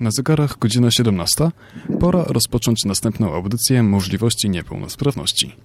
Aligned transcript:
Na 0.00 0.10
zegarach 0.10 0.58
godzina 0.58 0.90
17. 0.90 1.50
Pora 2.00 2.24
rozpocząć 2.24 2.84
następną 2.84 3.34
audycję 3.34 3.82
Możliwości 3.82 4.50
Niepełnosprawności. 4.50 5.56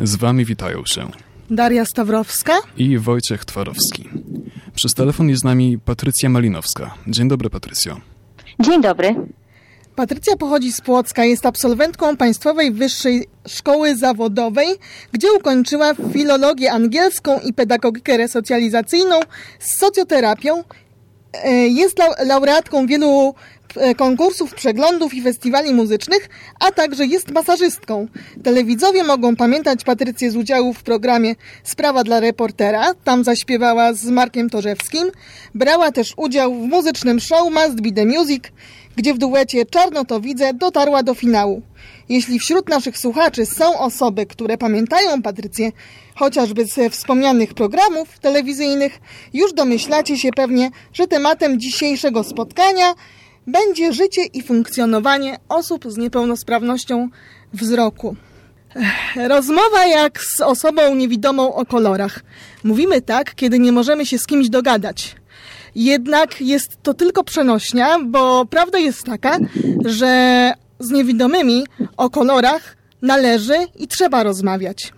Z 0.00 0.16
Wami 0.16 0.44
witają 0.44 0.82
się 0.86 1.10
Daria 1.50 1.84
Stawrowska 1.84 2.52
i 2.76 2.98
Wojciech 2.98 3.44
Twarowski. 3.44 4.08
Przez 4.74 4.94
telefon 4.94 5.28
jest 5.28 5.40
z 5.40 5.44
nami 5.44 5.78
Patrycja 5.78 6.28
Malinowska. 6.28 6.94
Dzień 7.06 7.28
dobry, 7.28 7.50
Patrycjo. 7.50 8.00
Dzień 8.60 8.82
dobry. 8.82 9.14
Patrycja 9.96 10.36
pochodzi 10.36 10.72
z 10.72 10.80
Płocka, 10.80 11.24
jest 11.24 11.46
absolwentką 11.46 12.16
Państwowej 12.16 12.72
Wyższej 12.72 13.26
Szkoły 13.48 13.96
Zawodowej, 13.96 14.68
gdzie 15.12 15.32
ukończyła 15.32 15.94
filologię 16.12 16.72
angielską 16.72 17.40
i 17.40 17.52
pedagogikę 17.52 18.16
resocjalizacyjną 18.16 19.20
z 19.58 19.78
socjoterapią. 19.78 20.64
E, 21.34 21.52
jest 21.52 21.98
laureatką 22.26 22.86
wielu 22.86 23.34
konkursów, 23.96 24.54
przeglądów 24.54 25.14
i 25.14 25.22
festiwali 25.22 25.74
muzycznych, 25.74 26.28
a 26.60 26.70
także 26.70 27.06
jest 27.06 27.30
masażystką. 27.30 28.06
Telewidzowie 28.44 29.04
mogą 29.04 29.36
pamiętać 29.36 29.84
Patrycję 29.84 30.30
z 30.30 30.36
udziału 30.36 30.74
w 30.74 30.82
programie 30.82 31.34
Sprawa 31.64 32.04
dla 32.04 32.20
reportera, 32.20 32.94
tam 33.04 33.24
zaśpiewała 33.24 33.92
z 33.92 34.04
Markiem 34.04 34.50
Torzewskim. 34.50 35.10
Brała 35.54 35.92
też 35.92 36.14
udział 36.16 36.54
w 36.54 36.68
muzycznym 36.68 37.20
show 37.20 37.52
Must 37.52 37.80
Be 37.80 37.92
The 37.92 38.06
Music, 38.06 38.44
gdzie 38.96 39.14
w 39.14 39.18
duecie 39.18 39.66
Czarno 39.66 40.04
to 40.04 40.20
widzę 40.20 40.54
dotarła 40.54 41.02
do 41.02 41.14
finału. 41.14 41.62
Jeśli 42.08 42.38
wśród 42.38 42.68
naszych 42.68 42.98
słuchaczy 42.98 43.46
są 43.46 43.78
osoby, 43.78 44.26
które 44.26 44.58
pamiętają 44.58 45.22
Patrycję 45.22 45.72
chociażby 46.14 46.64
ze 46.64 46.90
wspomnianych 46.90 47.54
programów 47.54 48.18
telewizyjnych, 48.18 49.00
już 49.34 49.52
domyślacie 49.52 50.18
się 50.18 50.30
pewnie, 50.36 50.70
że 50.92 51.06
tematem 51.06 51.60
dzisiejszego 51.60 52.24
spotkania 52.24 52.94
będzie 53.46 53.92
życie 53.92 54.24
i 54.24 54.42
funkcjonowanie 54.42 55.38
osób 55.48 55.84
z 55.88 55.96
niepełnosprawnością 55.96 57.08
wzroku. 57.52 58.16
Rozmowa 59.28 59.86
jak 59.86 60.20
z 60.20 60.40
osobą 60.40 60.94
niewidomą 60.94 61.54
o 61.54 61.66
kolorach. 61.66 62.20
Mówimy 62.64 63.02
tak, 63.02 63.34
kiedy 63.34 63.58
nie 63.58 63.72
możemy 63.72 64.06
się 64.06 64.18
z 64.18 64.26
kimś 64.26 64.48
dogadać. 64.48 65.16
Jednak 65.74 66.40
jest 66.40 66.68
to 66.82 66.94
tylko 66.94 67.24
przenośnia, 67.24 67.98
bo 68.04 68.44
prawda 68.46 68.78
jest 68.78 69.04
taka, 69.04 69.38
że 69.84 70.52
z 70.78 70.90
niewidomymi 70.90 71.66
o 71.96 72.10
kolorach 72.10 72.76
należy 73.02 73.54
i 73.78 73.88
trzeba 73.88 74.22
rozmawiać. 74.22 74.92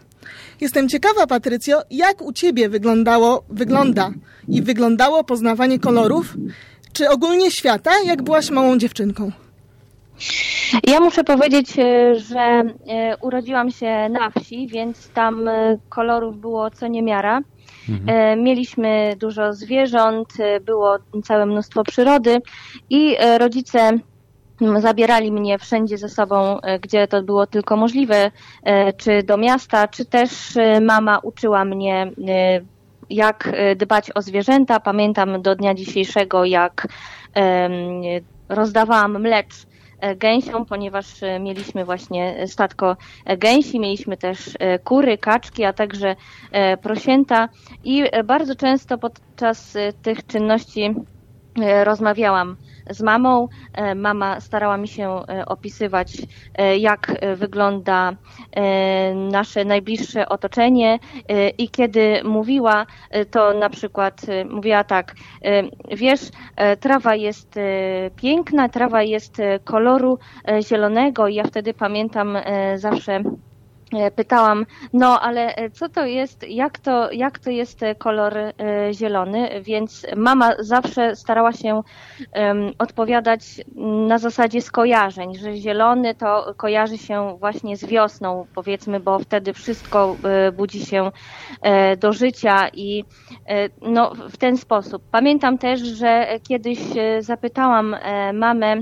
Jestem 0.61 0.89
ciekawa, 0.89 1.27
Patrycjo, 1.27 1.83
jak 1.91 2.23
u 2.23 2.33
Ciebie 2.33 2.69
wyglądało, 2.69 3.45
wygląda 3.51 4.11
i 4.49 4.63
wyglądało 4.63 5.25
poznawanie 5.25 5.79
kolorów, 5.79 6.35
czy 6.95 7.11
ogólnie 7.11 7.51
świata, 7.51 7.91
jak 8.07 8.23
byłaś 8.23 8.51
małą 8.51 8.79
dziewczynką? 8.79 9.31
Ja 10.87 11.01
muszę 11.01 11.25
powiedzieć, 11.25 11.79
e, 11.79 12.15
że 12.15 12.39
e, 12.39 13.17
urodziłam 13.21 13.71
się 13.71 14.09
na 14.09 14.31
wsi, 14.31 14.67
więc 14.67 15.09
tam 15.09 15.49
e, 15.49 15.79
kolorów 15.89 16.41
było 16.41 16.71
co 16.71 16.87
niemiara. 16.87 17.41
Mhm. 17.89 18.43
Mieliśmy 18.43 19.17
dużo 19.19 19.53
zwierząt, 19.53 20.29
było 20.61 20.97
całe 21.25 21.47
mnóstwo 21.47 21.85
przyrody 21.85 22.43
i 22.91 23.17
rodzice 23.39 23.91
zabierali 24.79 25.33
mnie 25.33 25.59
wszędzie 25.59 25.99
ze 25.99 26.09
sobą, 26.09 26.59
gdzie 26.81 27.09
to 27.09 27.23
było 27.23 27.47
tylko 27.47 27.77
możliwe, 27.77 28.31
czy 28.97 29.23
do 29.23 29.37
miasta, 29.37 29.89
czy 29.89 30.05
też 30.05 30.31
mama 30.81 31.19
uczyła 31.19 31.65
mnie 31.65 32.13
jak 33.11 33.53
dbać 33.77 34.11
o 34.15 34.23
zwierzęta. 34.23 34.81
Pamiętam 34.81 35.43
do 35.43 35.57
dnia 35.57 35.75
dzisiejszego, 35.75 36.45
jak 36.45 36.89
rozdawałam 38.49 39.21
mlecz 39.21 39.67
E, 40.05 40.17
gęsią, 40.17 40.65
ponieważ 40.65 41.23
e, 41.23 41.41
mieliśmy 41.41 41.85
właśnie 41.85 42.47
statko 42.47 42.97
e, 43.25 43.37
gęsi, 43.37 43.81
mieliśmy 43.81 44.17
też 44.17 44.57
kury, 44.85 45.19
kaczki, 45.19 45.65
a 45.65 45.73
także 45.73 46.17
prosięta 46.83 47.49
i 47.85 48.05
bardzo 48.25 48.55
często 48.55 48.99
podczas 48.99 49.77
tych 50.03 50.27
czynności 50.27 50.95
rozmawiałam 51.85 52.57
z 52.91 53.03
mamą. 53.03 53.49
E, 53.73 53.95
mama 53.95 54.41
starała 54.41 54.77
mi 54.77 54.89
się 54.89 55.21
e, 55.29 55.47
opisywać, 55.47 56.17
e, 56.55 56.79
jak 56.79 57.13
wygląda 57.37 58.13
nasze 59.15 59.65
najbliższe 59.65 60.29
otoczenie 60.29 60.99
i 61.59 61.69
kiedy 61.69 62.21
mówiła, 62.25 62.87
to 63.31 63.55
na 63.55 63.71
przykład 63.71 64.21
mówiła 64.51 64.85
tak, 64.85 65.15
wiesz, 65.91 66.21
trawa 66.81 67.15
jest 67.15 67.55
piękna, 68.17 68.69
trawa 68.69 69.03
jest 69.03 69.37
koloru 69.65 70.19
zielonego 70.69 71.29
i 71.29 71.35
ja 71.35 71.45
wtedy 71.45 71.75
pamiętam 71.75 72.39
zawsze 72.75 73.23
pytałam, 74.17 74.67
no 74.93 75.21
ale 75.21 75.55
e, 75.55 75.71
co 75.71 75.89
to 75.89 76.07
jest, 76.07 76.49
jak 76.49 76.79
to, 76.79 77.13
jak 77.13 77.39
to 77.39 77.51
jest 77.51 77.83
e, 77.83 77.95
kolor 77.95 78.35
zielony, 78.93 79.63
więc 79.63 80.07
mama 80.17 80.53
zawsze 80.59 81.17
starała 81.17 81.53
się 81.53 81.83
um, 82.35 82.73
odpowiadać 82.79 83.43
na 84.09 84.19
zasadzie 84.19 84.63
skojarzeń, 84.63 85.35
że 85.35 85.57
zielony 85.57 86.15
to 86.15 86.55
kojarzy 86.57 86.99
się 86.99 87.37
właśnie 87.39 87.77
z 87.77 87.85
wiosną, 87.85 88.47
powiedzmy, 88.55 89.01
bo 89.01 89.19
wtedy 89.19 89.53
wszystko 89.53 90.17
budzi 90.57 90.87
się 90.87 91.11
do 91.99 92.13
życia 92.13 92.69
i 92.69 93.05
no, 93.83 94.13
w 94.15 94.37
ten 94.37 94.57
sposób. 94.57 95.03
Pamiętam 95.11 95.59
też, 95.59 95.81
że 95.81 96.27
kiedyś 96.49 96.79
zapytałam 97.21 97.97
mamę, 98.33 98.77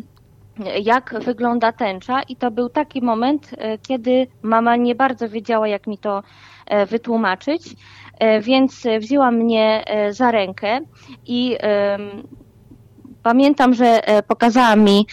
jak 0.83 1.15
wygląda 1.25 1.73
tęcza. 1.73 2.23
I 2.23 2.37
to 2.37 2.51
był 2.51 2.69
taki 2.69 3.03
moment, 3.03 3.51
e, 3.59 3.79
kiedy 3.79 4.27
mama 4.43 4.77
nie 4.77 4.95
bardzo 4.95 5.29
wiedziała, 5.29 5.69
jak 5.69 5.87
mi 5.87 5.99
to 5.99 6.23
e, 6.67 6.87
wytłumaczyć, 6.87 7.77
e, 8.19 8.41
więc 8.41 8.83
wzięła 9.01 9.31
mnie 9.31 9.85
za 10.11 10.31
rękę 10.31 10.81
i 11.27 11.57
pamiętam, 13.23 13.75
że 13.75 14.01
pokazała 14.29 14.77
mi 14.77 15.07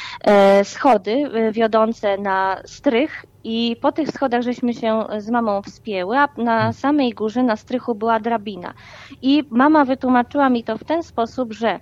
schody 0.64 1.24
wiodące 1.52 2.18
na 2.18 2.62
strych. 2.66 3.26
I 3.44 3.76
po 3.82 3.92
tych 3.92 4.10
schodach 4.10 4.42
żeśmy 4.42 4.74
się 4.74 5.06
z 5.18 5.30
mamą 5.30 5.62
wspięły, 5.62 6.18
a 6.18 6.28
na 6.38 6.74
samej 6.74 7.14
górze, 7.14 7.44
na 7.44 7.56
strychu 7.56 7.96
była 7.96 8.20
drabina. 8.20 8.74
I 9.22 9.44
mama 9.50 9.86
wytłumaczyła 9.86 10.50
mi 10.50 10.64
to 10.64 10.78
w 10.78 10.84
ten 10.84 11.04
sposób, 11.04 11.54
że 11.54 11.80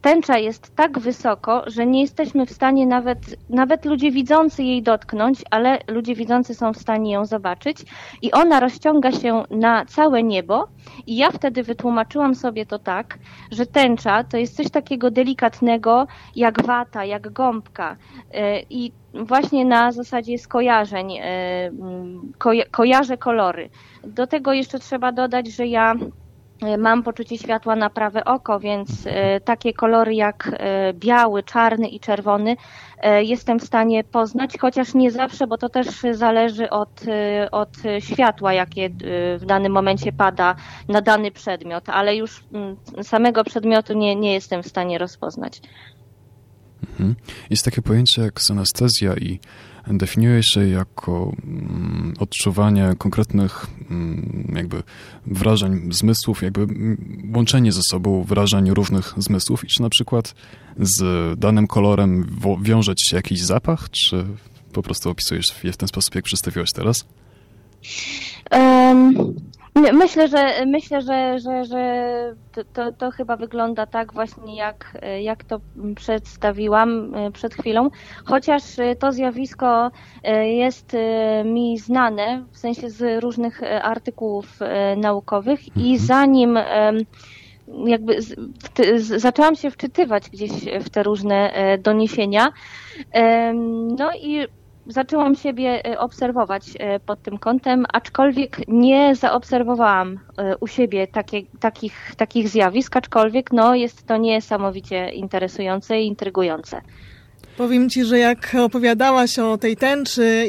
tęcza 0.00 0.38
jest 0.38 0.76
tak 0.76 0.98
wysoko, 0.98 1.62
że 1.66 1.86
nie 1.86 2.00
jesteśmy 2.00 2.46
w 2.46 2.52
stanie 2.52 2.86
nawet, 2.86 3.18
nawet 3.50 3.84
ludzie 3.84 4.10
widzący 4.10 4.62
jej 4.62 4.82
dotknąć, 4.82 5.42
ale 5.50 5.78
ludzie 5.88 6.14
widzący 6.14 6.54
są 6.54 6.72
w 6.72 6.78
stanie 6.78 7.12
ją 7.12 7.26
zobaczyć. 7.26 7.84
I 8.22 8.32
ona 8.32 8.60
rozciąga 8.60 9.12
się 9.12 9.44
na 9.50 9.84
całe 9.86 10.22
niebo. 10.22 10.68
I 11.06 11.16
ja 11.16 11.30
wtedy 11.30 11.62
wytłumaczyłam 11.62 12.34
sobie 12.34 12.66
to 12.66 12.78
tak, 12.78 13.18
że 13.50 13.66
tęcza 13.66 14.24
to 14.24 14.36
jest 14.36 14.56
coś 14.56 14.70
takiego 14.70 15.10
delikatnego, 15.10 16.06
jak 16.36 16.66
wata, 16.66 17.04
jak 17.04 17.32
gąbka. 17.32 17.96
E, 18.32 18.60
I 18.70 18.92
właśnie 19.14 19.64
na 19.64 19.92
zasadzie 19.92 20.38
skojarzeń, 20.38 21.12
e, 21.12 21.70
ko 22.38 22.50
kojarzę 22.70 23.18
kolory. 23.18 23.70
Do 24.04 24.26
tego 24.26 24.52
jeszcze 24.52 24.78
trzeba 24.78 25.12
dodać, 25.12 25.48
że 25.48 25.66
ja 25.66 25.94
mam 26.78 27.02
poczucie 27.02 27.38
światła 27.38 27.76
na 27.76 27.90
prawe 27.90 28.24
oko, 28.24 28.60
więc 28.60 28.90
e, 29.06 29.40
takie 29.40 29.72
kolory 29.72 30.14
jak 30.14 30.50
biały, 30.92 31.42
czarny 31.42 31.88
i 31.88 32.00
czerwony 32.00 32.56
jestem 33.22 33.58
w 33.58 33.64
stanie 33.64 34.04
poznać, 34.04 34.58
chociaż 34.60 34.94
nie 34.94 35.10
zawsze, 35.10 35.46
bo 35.46 35.58
to 35.58 35.68
też 35.68 35.86
zależy 36.12 36.70
od, 36.70 37.00
od 37.52 37.70
światła, 37.98 38.52
jakie 38.52 38.90
w 39.38 39.44
danym 39.46 39.72
momencie 39.72 40.12
pada 40.12 40.56
na 40.88 41.00
dany 41.00 41.30
przedmiot, 41.30 41.88
ale 41.88 42.16
już 42.16 42.44
samego 43.02 43.44
przedmiotu 43.44 43.98
nie, 43.98 44.16
nie 44.16 44.34
jestem 44.34 44.62
w 44.62 44.68
stanie 44.68 44.98
rozpoznać. 44.98 45.60
Mhm. 46.82 47.14
Jest 47.50 47.64
takie 47.64 47.82
pojęcie 47.82 48.22
jak 48.22 48.40
synestezja 48.40 49.14
i 49.14 49.40
definiuje 49.90 50.42
się 50.42 50.68
jako 50.68 51.32
mm, 51.44 52.14
odczuwanie 52.18 52.94
konkretnych 52.98 53.66
mm, 53.90 54.52
jakby 54.56 54.82
wrażeń 55.26 55.92
zmysłów, 55.92 56.42
jakby 56.42 56.62
mm, 56.62 57.32
łączenie 57.36 57.72
ze 57.72 57.82
sobą 57.82 58.24
wrażeń 58.24 58.70
różnych 58.70 59.14
zmysłów 59.16 59.64
i 59.64 59.66
czy 59.66 59.82
na 59.82 59.88
przykład 59.88 60.34
z 60.78 61.00
danym 61.38 61.66
kolorem 61.66 62.26
wiąże 62.62 62.94
ci 62.94 63.08
się 63.08 63.16
jakiś 63.16 63.42
zapach, 63.42 63.90
czy 63.90 64.24
po 64.72 64.82
prostu 64.82 65.10
opisujesz 65.10 65.64
je 65.64 65.72
w 65.72 65.76
ten 65.76 65.88
sposób, 65.88 66.14
jak 66.14 66.24
przedstawiłeś 66.24 66.72
teraz? 66.72 67.06
Um, 68.50 69.14
Myślę, 69.92 70.28
że 70.28 70.66
myślę, 70.66 71.02
że, 71.02 71.38
że, 71.38 71.64
że 71.64 72.34
to, 72.72 72.92
to 72.92 73.10
chyba 73.10 73.36
wygląda 73.36 73.86
tak 73.86 74.12
właśnie, 74.12 74.56
jak, 74.56 74.98
jak 75.20 75.44
to 75.44 75.60
przedstawiłam 75.96 77.14
e, 77.14 77.30
przed 77.30 77.54
chwilą, 77.54 77.90
chociaż 78.24 78.62
to 78.98 79.12
zjawisko 79.12 79.90
e, 80.24 80.48
jest 80.48 80.94
e, 80.94 81.44
mi 81.44 81.78
znane, 81.78 82.44
w 82.50 82.58
sensie 82.58 82.90
z 82.90 83.22
różnych 83.22 83.62
artykułów 83.82 84.58
naukowych 84.96 85.76
i 85.76 85.92
mhm. 85.92 85.98
zanim 85.98 86.58
jakby 87.86 88.18
zaczęłam 88.96 89.56
się 89.56 89.70
wczytywać 89.70 90.30
gdzieś 90.30 90.50
w 90.80 90.90
te 90.90 91.02
różne 91.02 91.52
doniesienia. 91.82 92.52
No 93.98 94.10
i 94.22 94.46
zaczęłam 94.88 95.34
siebie 95.34 95.86
e, 95.86 95.98
obserwować 95.98 96.62
e, 96.78 97.00
pod 97.00 97.22
tym 97.22 97.38
kątem, 97.38 97.86
aczkolwiek 97.92 98.68
nie 98.68 99.14
zaobserwowałam 99.14 100.18
e, 100.38 100.56
u 100.56 100.66
siebie 100.66 101.06
takie, 101.06 101.42
takich, 101.60 102.12
takich 102.16 102.48
zjawisk, 102.48 102.96
aczkolwiek 102.96 103.52
no, 103.52 103.74
jest 103.74 104.06
to 104.06 104.16
niesamowicie 104.16 105.10
interesujące 105.10 106.00
i 106.00 106.06
intrygujące. 106.06 106.80
Powiem 107.56 107.90
Ci, 107.90 108.04
że 108.04 108.18
jak 108.18 108.54
opowiadałaś 108.60 109.38
o 109.38 109.58
tej 109.58 109.76
tęczy, 109.76 110.44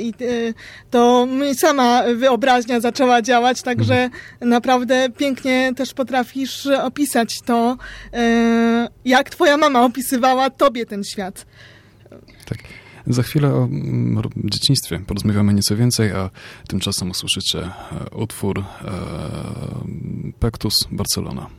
to 0.91 1.25
mi 1.25 1.55
sama 1.55 2.03
wyobraźnia 2.15 2.79
zaczęła 2.79 3.21
działać, 3.21 3.61
także 3.61 4.03
mhm. 4.03 4.49
naprawdę 4.49 5.09
pięknie 5.17 5.71
też 5.75 5.93
potrafisz 5.93 6.67
opisać 6.67 7.41
to, 7.41 7.77
jak 9.05 9.29
Twoja 9.29 9.57
mama 9.57 9.85
opisywała 9.85 10.49
Tobie 10.49 10.85
ten 10.85 11.03
świat. 11.03 11.45
Tak. 12.49 12.78
Za 13.09 13.23
chwilę 13.23 13.53
o 13.53 13.63
mm, 13.63 14.21
dzieciństwie 14.35 14.99
porozmawiamy 15.07 15.53
nieco 15.53 15.75
więcej, 15.75 16.11
a 16.11 16.29
tymczasem 16.67 17.09
usłyszycie 17.09 17.59
e, 17.59 17.71
utwór 18.15 18.59
e, 18.59 18.63
Pectus 20.39 20.87
Barcelona. 20.91 21.49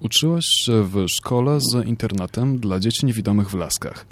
Uczyłaś 0.00 0.44
się 0.44 0.82
w 0.82 1.06
szkole 1.08 1.60
z 1.60 1.86
internatem 1.86 2.58
dla 2.58 2.80
dzieci 2.80 3.06
niewidomych 3.06 3.50
w 3.50 3.54
Laskach. 3.54 4.06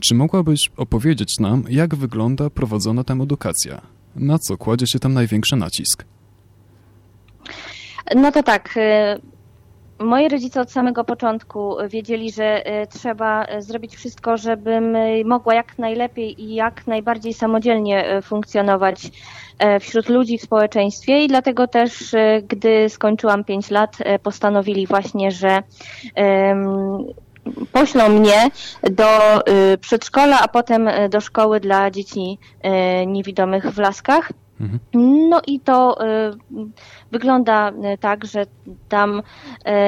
Czy 0.00 0.14
mogłabyś 0.14 0.70
opowiedzieć 0.76 1.38
nam, 1.40 1.64
jak 1.68 1.94
wygląda 1.94 2.50
prowadzona 2.50 3.04
tam 3.04 3.22
edukacja? 3.22 3.80
Na 4.16 4.38
co 4.38 4.56
kładzie 4.56 4.86
się 4.86 4.98
tam 4.98 5.14
największy 5.14 5.56
nacisk? 5.56 6.04
No 8.16 8.32
to 8.32 8.42
tak. 8.42 8.74
Moi 10.00 10.28
rodzice 10.28 10.60
od 10.60 10.70
samego 10.70 11.04
początku 11.04 11.76
wiedzieli, 11.88 12.32
że 12.32 12.82
y, 12.82 12.86
trzeba 12.86 13.46
zrobić 13.58 13.96
wszystko, 13.96 14.36
żebym 14.36 14.96
mogła 15.24 15.54
jak 15.54 15.78
najlepiej 15.78 16.42
i 16.42 16.54
jak 16.54 16.86
najbardziej 16.86 17.34
samodzielnie 17.34 18.20
funkcjonować 18.22 19.10
wśród 19.80 20.08
ludzi 20.08 20.38
w 20.38 20.42
społeczeństwie 20.42 21.24
i 21.24 21.28
dlatego 21.28 21.66
też, 21.68 22.14
gdy 22.48 22.88
skończyłam 22.88 23.44
5 23.44 23.70
lat, 23.70 23.96
postanowili 24.22 24.86
właśnie, 24.86 25.30
że 25.30 25.62
poślą 27.72 28.08
mnie 28.08 28.50
do 28.82 29.08
przedszkola, 29.80 30.40
a 30.40 30.48
potem 30.48 30.90
do 31.10 31.20
szkoły 31.20 31.60
dla 31.60 31.90
dzieci 31.90 32.38
niewidomych 33.06 33.64
w 33.64 33.78
Laskach. 33.78 34.32
No 34.94 35.40
i 35.46 35.60
to 35.60 36.04
y, 36.04 36.36
wygląda 37.12 37.70
y, 37.70 37.98
tak, 37.98 38.24
że 38.24 38.46
tam 38.88 39.22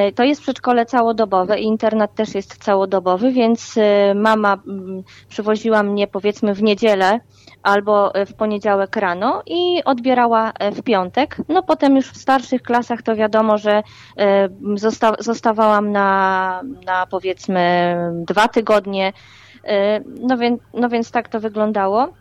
y, 0.09 0.13
to 0.13 0.25
jest 0.25 0.43
przedszkole 0.43 0.87
całodobowe 0.87 1.61
i 1.61 1.65
internat 1.65 2.15
też 2.15 2.35
jest 2.35 2.65
całodobowy, 2.65 3.33
więc 3.33 3.79
mama 4.15 4.59
mm, 4.69 5.03
przywoziła 5.29 5.83
mnie 5.83 6.07
powiedzmy 6.07 6.55
w 6.55 6.63
niedzielę 6.63 7.21
albo 7.63 8.13
w 8.27 8.35
poniedziałek 8.35 8.97
rano 8.97 9.43
i 9.47 9.85
odbierała 9.85 10.53
w 10.73 10.83
piątek. 10.83 11.37
No 11.49 11.63
potem 11.63 11.97
już 11.97 12.07
w 12.07 12.17
starszych 12.17 12.63
klasach 12.63 13.03
to 13.03 13.17
wiadomo, 13.17 13.59
że 13.59 13.83
zosta 14.75 15.13
zostawałam 15.19 15.93
na, 15.93 16.63
na 16.87 17.07
powiedzmy 17.07 17.97
dwa 18.15 18.49
tygodnie. 18.49 19.13
No 20.21 20.39
więc, 20.39 20.61
no 20.75 20.89
więc 20.89 21.11
tak 21.11 21.29
to 21.29 21.41
wyglądało. 21.41 22.13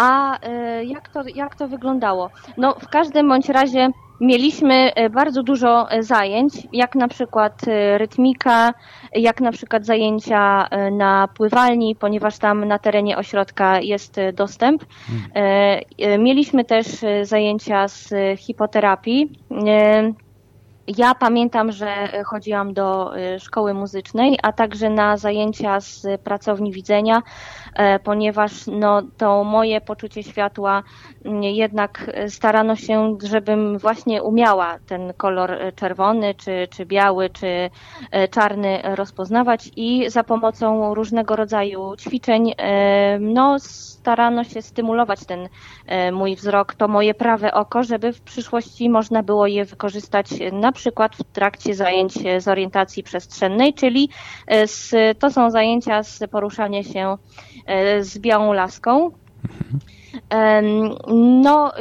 A 0.00 0.38
e, 0.42 0.84
jak 0.84 1.08
to, 1.08 1.22
jak 1.34 1.54
to 1.54 1.68
wyglądało? 1.68 2.30
No, 2.56 2.74
w 2.74 2.88
każdym 2.88 3.28
bądź 3.28 3.48
razie 3.48 3.88
mieliśmy 4.20 4.94
e, 4.94 5.10
bardzo 5.10 5.42
dużo 5.42 5.90
e, 5.90 6.02
zajęć, 6.02 6.52
jak 6.72 6.94
na 6.94 7.08
przykład 7.08 7.62
rytmika, 7.96 8.74
jak 9.14 9.40
na 9.40 9.52
przykład 9.52 9.86
zajęcia 9.86 10.68
na 10.92 11.28
pływalni, 11.34 11.96
ponieważ 11.96 12.38
tam 12.38 12.64
na 12.64 12.78
terenie 12.78 13.16
ośrodka 13.16 13.80
jest 13.80 14.16
dostęp. 14.34 14.84
Hmm. 15.06 16.22
Mieliśmy 16.22 16.64
też 16.64 16.86
zajęcia 17.22 17.88
z 17.88 18.14
hipoterapii. 18.38 19.32
Ja 20.96 21.14
pamiętam, 21.14 21.72
że 21.72 22.08
chodziłam 22.24 22.74
do 22.74 23.12
szkoły 23.38 23.74
muzycznej, 23.74 24.38
a 24.42 24.52
także 24.52 24.90
na 24.90 25.16
zajęcia 25.16 25.80
z 25.80 26.06
pracowni 26.22 26.72
widzenia 26.72 27.22
E, 27.74 27.98
ponieważ 27.98 28.66
no, 28.66 29.02
to 29.16 29.44
moje 29.44 29.80
poczucie 29.80 30.22
światła 30.22 30.82
jednak 31.42 32.10
starano 32.28 32.76
się, 32.76 33.18
żebym 33.22 33.78
właśnie 33.78 34.22
umiała 34.22 34.78
ten 34.86 35.12
kolor 35.16 35.58
czerwony, 35.76 36.34
czy, 36.34 36.68
czy 36.70 36.86
biały, 36.86 37.30
czy 37.30 37.70
e, 38.10 38.28
czarny 38.28 38.80
rozpoznawać 38.84 39.70
i 39.76 40.10
za 40.10 40.24
pomocą 40.24 40.94
różnego 40.94 41.36
rodzaju 41.36 41.96
ćwiczeń 41.96 42.52
e, 42.58 43.18
no, 43.18 43.58
starano 43.58 44.44
się 44.44 44.62
stymulować 44.62 45.24
ten 45.24 45.48
mój 46.12 46.36
wzrok, 46.36 46.74
to 46.74 46.88
moje 46.88 47.14
prawe 47.14 47.54
oko, 47.54 47.82
żeby 47.82 48.12
w 48.12 48.20
przyszłości 48.20 48.90
można 48.90 49.22
było 49.22 49.46
je 49.46 49.64
wykorzystać 49.64 50.26
na 50.52 50.72
przykład 50.72 51.16
w 51.16 51.24
trakcie 51.24 51.74
zajęć 51.74 52.12
z 52.38 52.48
orientacji 52.48 53.02
przestrzennej, 53.02 53.74
czyli 53.74 54.08
z, 54.66 54.94
to 55.18 55.30
są 55.30 55.50
zajęcia 55.50 56.02
z 56.02 56.30
poruszania 56.30 56.82
się 56.82 57.16
E, 57.66 58.04
z 58.04 58.18
białą 58.18 58.52
laską. 58.52 59.10
No, 61.42 61.72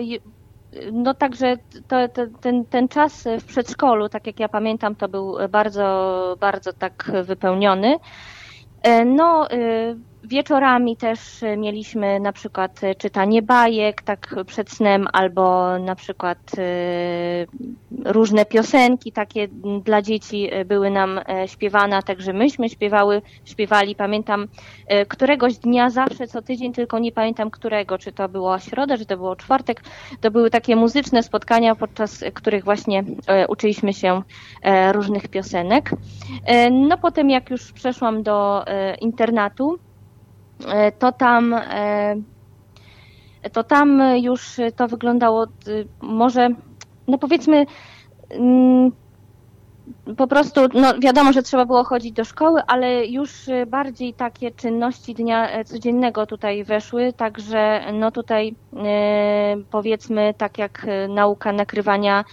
no 0.91 1.13
także 1.13 1.57
to, 1.87 2.07
to, 2.09 2.21
ten, 2.41 2.65
ten 2.65 2.87
czas 2.87 3.27
w 3.39 3.45
przedszkolu, 3.45 4.09
tak 4.09 4.27
jak 4.27 4.39
ja 4.39 4.49
pamiętam, 4.49 4.95
to 4.95 5.09
był 5.09 5.37
bardzo, 5.49 6.37
bardzo 6.39 6.73
tak 6.73 7.11
wypełniony. 7.23 7.97
E, 8.83 9.05
no, 9.05 9.51
y, 9.51 9.95
Wieczorami 10.23 10.97
też 10.97 11.43
e, 11.43 11.57
mieliśmy 11.57 12.19
na 12.19 12.33
przykład 12.33 12.83
e, 12.83 12.95
czytanie 12.95 13.41
bajek 13.41 14.01
tak 14.01 14.35
przed 14.45 14.71
snem 14.71 15.07
albo 15.13 15.79
na 15.79 15.95
przykład 15.95 16.37
e, 16.57 16.61
różne 18.05 18.45
piosenki 18.45 19.11
takie 19.11 19.47
dla 19.83 20.01
dzieci 20.01 20.49
były 20.65 20.89
nam 20.89 21.19
śpiewane, 21.45 22.03
także 22.03 22.33
myśmy 22.33 22.69
śpiewały, 22.69 23.21
śpiewali. 23.45 23.95
Pamiętam 23.95 24.47
któregoś 25.07 25.57
dnia 25.57 25.89
zawsze 25.89 26.27
co 26.27 26.41
tydzień, 26.41 26.73
tylko 26.73 26.99
nie 26.99 27.11
pamiętam 27.11 27.51
którego, 27.51 27.97
czy 27.97 28.11
to 28.11 28.29
było 28.29 28.59
środa, 28.59 28.97
czy 28.97 29.05
to 29.05 29.17
było 29.17 29.35
czwartek. 29.35 29.83
To 30.21 30.31
były 30.31 30.49
takie 30.49 30.75
muzyczne 30.75 31.23
spotkania, 31.23 31.75
podczas 31.75 32.23
których 32.33 32.63
właśnie 32.63 33.03
uczyliśmy 33.47 33.93
się 33.93 34.21
różnych 34.91 35.27
piosenek. 35.27 35.91
No 36.71 36.97
potem 36.97 37.29
jak 37.29 37.49
już 37.49 37.71
przeszłam 37.71 38.23
do 38.23 38.65
internatu, 39.01 39.79
E, 39.79 39.88
to 40.99 41.11
tam 41.11 41.53
e, 41.53 42.15
to 43.51 43.63
tam 43.63 44.01
już 44.21 44.57
to 44.75 44.87
wyglądało 44.87 45.47
może, 46.01 46.49
no 47.07 47.17
powiedzmy, 47.17 47.65
mm, 48.29 48.91
po 50.17 50.27
prostu, 50.27 50.61
no 50.73 50.99
wiadomo, 50.99 51.33
że 51.33 51.43
trzeba 51.43 51.65
było 51.65 51.83
chodzić 51.83 52.11
do 52.11 52.25
szkoły, 52.25 52.61
ale 52.67 53.05
już 53.05 53.47
y, 53.47 53.65
bardziej 53.65 54.13
takie 54.13 54.51
czynności 54.51 55.13
dnia 55.13 55.49
e, 55.49 55.65
codziennego 55.65 56.25
tutaj 56.25 56.63
weszły, 56.63 57.13
także 57.13 57.81
no 57.93 58.11
tutaj 58.11 58.55
e, 58.75 59.55
powiedzmy 59.71 60.33
tak 60.37 60.57
jak 60.57 60.85
e, 60.87 61.07
nauka 61.07 61.53
nakrywania 61.53 62.25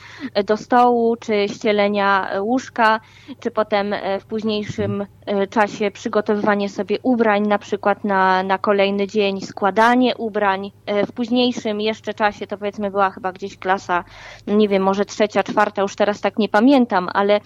do 0.44 0.56
stołu, 0.56 1.16
czy 1.16 1.48
ścielenia 1.48 2.30
łóżka, 2.40 3.00
czy 3.40 3.50
potem 3.50 3.94
w 4.20 4.24
późniejszym 4.24 5.06
czasie 5.50 5.90
przygotowywanie 5.90 6.68
sobie 6.68 6.98
ubrań, 7.02 7.46
na 7.46 7.58
przykład 7.58 8.04
na, 8.04 8.42
na 8.42 8.58
kolejny 8.58 9.06
dzień, 9.06 9.40
składanie 9.40 10.16
ubrań. 10.16 10.72
W 11.06 11.12
późniejszym 11.12 11.80
jeszcze 11.80 12.14
czasie 12.14 12.46
to 12.46 12.58
powiedzmy 12.58 12.90
była 12.90 13.10
chyba 13.10 13.32
gdzieś 13.32 13.58
klasa, 13.58 14.04
nie 14.46 14.68
wiem, 14.68 14.82
może 14.82 15.04
trzecia, 15.04 15.42
czwarta, 15.42 15.82
już 15.82 15.96
teraz 15.96 16.20
tak 16.20 16.38
nie 16.38 16.48
pamiętam, 16.48 17.08
ale 17.12 17.36
E, 17.36 17.40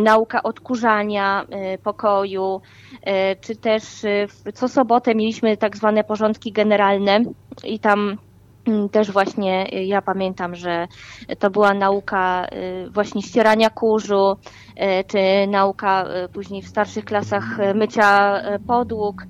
nauka 0.00 0.42
odkurzania 0.42 1.46
e, 1.50 1.78
pokoju, 1.78 2.60
e, 3.02 3.36
czy 3.36 3.56
też 3.56 3.82
co 4.54 4.68
sobotę 4.68 5.14
mieliśmy 5.14 5.56
tak 5.56 5.76
zwane 5.76 6.04
porządki 6.04 6.52
generalne 6.52 7.20
i 7.64 7.78
tam 7.78 8.16
mm, 8.66 8.88
też 8.88 9.10
właśnie 9.10 9.64
ja 9.64 10.02
pamiętam, 10.02 10.54
że 10.54 10.88
to 11.38 11.50
była 11.50 11.74
nauka 11.74 12.46
właśnie 12.90 13.22
ścierania 13.22 13.70
kurzu, 13.70 14.36
czy 15.06 15.46
nauka 15.48 16.06
później 16.32 16.62
w 16.62 16.68
starszych 16.68 17.04
klasach 17.04 17.44
mycia 17.74 18.40
podłóg, 18.66 19.26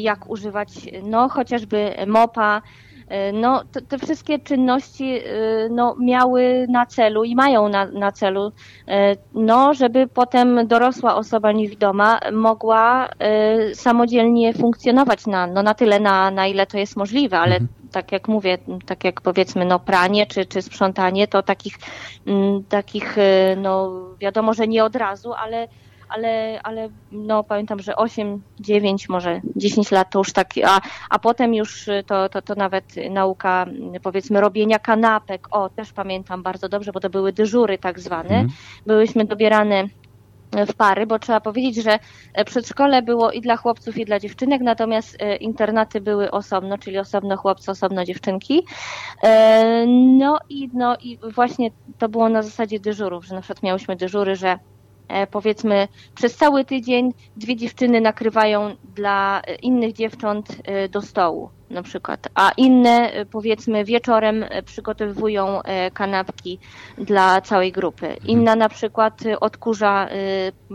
jak 0.00 0.30
używać 0.30 0.68
no 1.02 1.28
chociażby 1.28 1.94
mopa, 2.06 2.62
E, 2.93 2.93
no, 3.32 3.64
te, 3.72 3.82
te, 3.82 3.98
wszystkie 3.98 4.38
czynności 4.38 5.18
e, 5.18 5.22
no, 5.70 5.96
miały 6.00 6.66
na 6.68 6.86
celu 6.86 7.24
i 7.24 7.34
mają 7.34 7.68
na, 7.68 7.86
na 7.86 8.12
celu, 8.12 8.52
e, 8.88 9.16
no, 9.34 9.74
żeby 9.74 10.06
potem 10.06 10.66
dorosła 10.66 11.16
osoba 11.16 11.52
niewidoma 11.52 12.20
mogła 12.32 13.08
samodzielnie 13.74 14.54
funkcjonować 14.54 15.26
na, 15.26 15.46
no, 15.46 15.62
na 15.62 15.74
tyle, 15.74 16.00
na, 16.00 16.30
na 16.30 16.46
ile 16.46 16.66
to 16.66 16.78
jest 16.78 16.96
możliwe, 16.96 17.38
ale 17.38 17.56
mhm. 17.56 17.68
tak 17.92 18.12
jak 18.12 18.28
mówię, 18.28 18.58
tak 18.86 19.04
jak 19.04 19.20
powiedzmy, 19.20 19.64
no 19.64 19.78
pranie 19.78 20.26
czy, 20.26 20.46
czy 20.46 20.62
sprzątanie, 20.62 21.28
to 21.28 21.42
takich, 21.42 21.74
takich, 22.68 23.16
no 23.56 23.90
wiadomo, 24.20 24.54
że 24.54 24.68
nie 24.68 24.84
od 24.84 24.96
razu, 24.96 25.32
ale 25.32 25.68
ale, 26.08 26.60
ale 26.62 26.88
no 27.12 27.44
pamiętam, 27.44 27.80
że 27.80 27.96
8, 27.96 28.42
9, 28.60 29.08
może 29.08 29.40
10 29.56 29.90
lat 29.90 30.10
to 30.10 30.18
już 30.18 30.32
tak, 30.32 30.48
a, 30.64 30.80
a 31.10 31.18
potem 31.18 31.54
już 31.54 31.88
to, 32.06 32.28
to, 32.28 32.42
to 32.42 32.54
nawet 32.54 32.84
nauka 33.10 33.66
powiedzmy 34.02 34.40
robienia 34.40 34.78
kanapek, 34.78 35.48
o 35.50 35.68
też 35.68 35.92
pamiętam 35.92 36.42
bardzo 36.42 36.68
dobrze, 36.68 36.92
bo 36.92 37.00
to 37.00 37.10
były 37.10 37.32
dyżury 37.32 37.78
tak 37.78 38.00
zwane, 38.00 38.34
mm. 38.34 38.48
byłyśmy 38.86 39.24
dobierane 39.24 39.84
w 40.68 40.74
pary, 40.74 41.06
bo 41.06 41.18
trzeba 41.18 41.40
powiedzieć, 41.40 41.84
że 41.84 41.98
przedszkole 42.46 43.02
było 43.02 43.30
i 43.30 43.40
dla 43.40 43.56
chłopców, 43.56 43.98
i 43.98 44.04
dla 44.04 44.20
dziewczynek, 44.20 44.62
natomiast 44.62 45.16
e, 45.20 45.36
internaty 45.36 46.00
były 46.00 46.30
osobno, 46.30 46.78
czyli 46.78 46.98
osobno 46.98 47.36
chłopcy, 47.36 47.70
osobno 47.70 48.04
dziewczynki. 48.04 48.66
E, 49.22 49.86
no 50.18 50.38
i, 50.48 50.70
no 50.72 50.96
i 50.96 51.18
właśnie 51.34 51.70
to 51.98 52.08
było 52.08 52.28
na 52.28 52.42
zasadzie 52.42 52.80
dyżurów, 52.80 53.24
że 53.24 53.34
na 53.34 53.40
przykład 53.40 53.62
miałyśmy 53.62 53.96
dyżury, 53.96 54.36
że 54.36 54.58
E, 54.58 54.73
powiedzmy 55.30 55.88
przez 56.14 56.36
cały 56.36 56.64
tydzień 56.64 57.12
dwie 57.36 57.56
dziewczyny 57.56 58.00
nakrywają 58.00 58.76
dla 58.94 59.42
innych 59.62 59.92
dziewcząt 59.92 60.48
e, 60.64 60.88
do 60.88 61.02
stołu 61.02 61.50
na 61.70 61.82
przykład, 61.82 62.28
a 62.34 62.50
inne 62.56 63.12
e, 63.12 63.26
powiedzmy 63.26 63.84
wieczorem 63.84 64.44
przygotowują 64.64 65.60
kanapki 65.94 66.58
dla 66.98 67.40
całej 67.40 67.72
grupy. 67.72 68.06
Mhm. 68.06 68.26
Inna 68.26 68.56
na 68.56 68.68
przykład 68.68 69.20
odkurza 69.40 70.08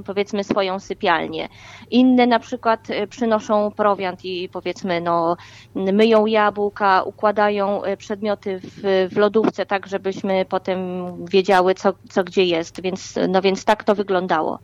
powiedzmy 0.05 0.43
swoją 0.43 0.79
sypialnię. 0.79 1.49
Inne 1.91 2.27
na 2.27 2.39
przykład 2.39 2.87
przynoszą 3.09 3.71
prowiant 3.71 4.25
i 4.25 4.49
powiedzmy 4.49 5.01
no 5.01 5.37
myją 5.75 6.25
jabłka, 6.25 7.03
układają 7.03 7.81
przedmioty 7.97 8.59
w, 8.63 9.07
w 9.13 9.17
lodówce 9.17 9.65
tak, 9.65 9.87
żebyśmy 9.87 10.45
potem 10.45 10.79
wiedziały 11.25 11.75
co, 11.75 11.93
co 12.09 12.23
gdzie 12.23 12.43
jest, 12.43 12.81
więc 12.81 13.15
no 13.29 13.41
więc 13.41 13.65
tak 13.65 13.83
to 13.83 13.95
wygląda 13.95 14.19
wyglądało. 14.19 14.59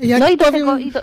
Jak 0.00 0.20
no 0.20 0.28
i 0.28 0.36
do 0.36 0.44
powiem, 0.44 0.60
tego... 0.60 0.78
I 0.78 0.90
do... 0.90 1.00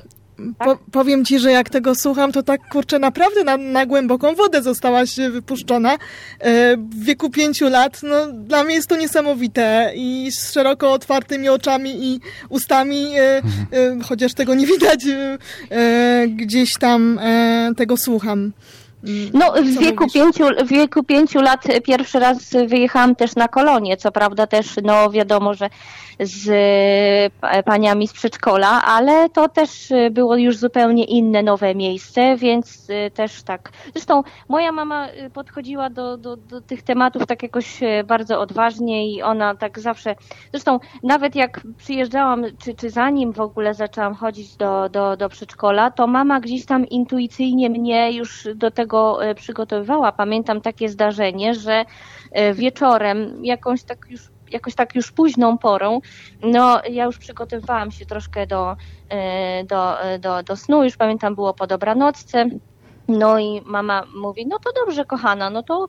Tak? 0.57 0.67
Po, 0.67 0.77
powiem 0.91 1.25
ci, 1.25 1.39
że 1.39 1.51
jak 1.51 1.69
tego 1.69 1.95
słucham, 1.95 2.31
to 2.31 2.43
tak 2.43 2.61
kurczę, 2.71 2.99
naprawdę 2.99 3.43
na, 3.43 3.57
na 3.57 3.85
głęboką 3.85 4.35
wodę 4.35 4.61
zostałaś 4.61 5.15
wypuszczona. 5.31 5.93
E, 5.93 5.97
w 6.77 7.03
wieku 7.03 7.29
pięciu 7.29 7.69
lat, 7.69 8.03
no 8.03 8.27
dla 8.27 8.63
mnie 8.63 8.75
jest 8.75 8.87
to 8.87 8.97
niesamowite 8.97 9.91
i 9.95 10.31
z 10.31 10.51
szeroko 10.51 10.93
otwartymi 10.93 11.49
oczami 11.49 12.05
i 12.05 12.19
ustami, 12.49 13.15
e, 13.15 13.37
mhm. 13.37 13.99
e, 13.99 14.03
chociaż 14.03 14.33
tego 14.33 14.55
nie 14.55 14.67
widać, 14.67 15.05
e, 15.05 16.27
gdzieś 16.27 16.73
tam 16.79 17.19
e, 17.19 17.71
tego 17.77 17.97
słucham. 17.97 18.51
No, 19.33 19.51
w 19.51 19.79
wieku, 19.79 20.05
pięciu, 20.13 20.43
w 20.65 20.67
wieku 20.67 21.03
pięciu 21.03 21.41
lat 21.41 21.63
pierwszy 21.83 22.19
raz 22.19 22.53
wyjechałam 22.67 23.15
też 23.15 23.35
na 23.35 23.47
kolonie. 23.47 23.97
Co 23.97 24.11
prawda 24.11 24.47
też, 24.47 24.75
no 24.83 25.09
wiadomo, 25.09 25.53
że 25.53 25.69
z 26.19 26.49
e, 27.41 27.63
paniami 27.63 28.07
z 28.07 28.13
przedszkola, 28.13 28.85
ale 28.85 29.29
to 29.29 29.49
też 29.49 29.93
było 30.11 30.35
już 30.35 30.57
zupełnie 30.57 31.03
inne, 31.03 31.43
nowe 31.43 31.75
miejsce, 31.75 32.35
więc 32.37 32.87
e, 32.89 33.11
też 33.11 33.43
tak. 33.43 33.71
Zresztą 33.93 34.23
moja 34.49 34.71
mama 34.71 35.07
e, 35.07 35.29
podchodziła 35.29 35.89
do, 35.89 36.17
do, 36.17 36.37
do 36.37 36.61
tych 36.61 36.83
tematów 36.83 37.25
tak 37.25 37.43
jakoś 37.43 37.79
bardzo 38.05 38.39
odważnie 38.39 39.11
i 39.13 39.21
ona 39.21 39.55
tak 39.55 39.79
zawsze, 39.79 40.15
zresztą 40.51 40.79
nawet 41.03 41.35
jak 41.35 41.61
przyjeżdżałam, 41.77 42.45
czy, 42.63 42.73
czy 42.73 42.89
zanim 42.89 43.33
w 43.33 43.39
ogóle 43.39 43.73
zaczęłam 43.73 44.15
chodzić 44.15 44.55
do, 44.55 44.89
do, 44.89 45.17
do 45.17 45.29
przedszkola, 45.29 45.91
to 45.91 46.07
mama 46.07 46.39
gdzieś 46.39 46.65
tam 46.65 46.85
intuicyjnie 46.85 47.69
mnie 47.69 48.11
już 48.11 48.47
do 48.55 48.71
tego 48.71 48.90
przygotowywała. 49.35 50.11
Pamiętam 50.11 50.61
takie 50.61 50.89
zdarzenie, 50.89 51.55
że 51.55 51.85
wieczorem 52.53 53.45
jakąś 53.45 53.83
tak 53.83 54.05
już 54.09 54.21
jakoś 54.51 54.75
tak 54.75 54.95
już 54.95 55.11
późną 55.11 55.57
porą, 55.57 56.01
no 56.43 56.81
ja 56.89 57.05
już 57.05 57.17
przygotowywałam 57.17 57.91
się 57.91 58.05
troszkę 58.05 58.47
do, 58.47 58.75
e, 59.09 59.63
do, 59.63 60.01
e, 60.01 60.19
do, 60.19 60.43
do 60.43 60.55
snu, 60.55 60.83
już 60.83 60.97
pamiętam 60.97 61.35
było 61.35 61.53
po 61.53 61.67
dobranocce, 61.67 62.45
no 63.07 63.39
i 63.39 63.61
mama 63.65 64.03
mówi, 64.15 64.47
no 64.47 64.59
to 64.59 64.71
dobrze 64.85 65.05
kochana, 65.05 65.49
no 65.49 65.63
to 65.63 65.87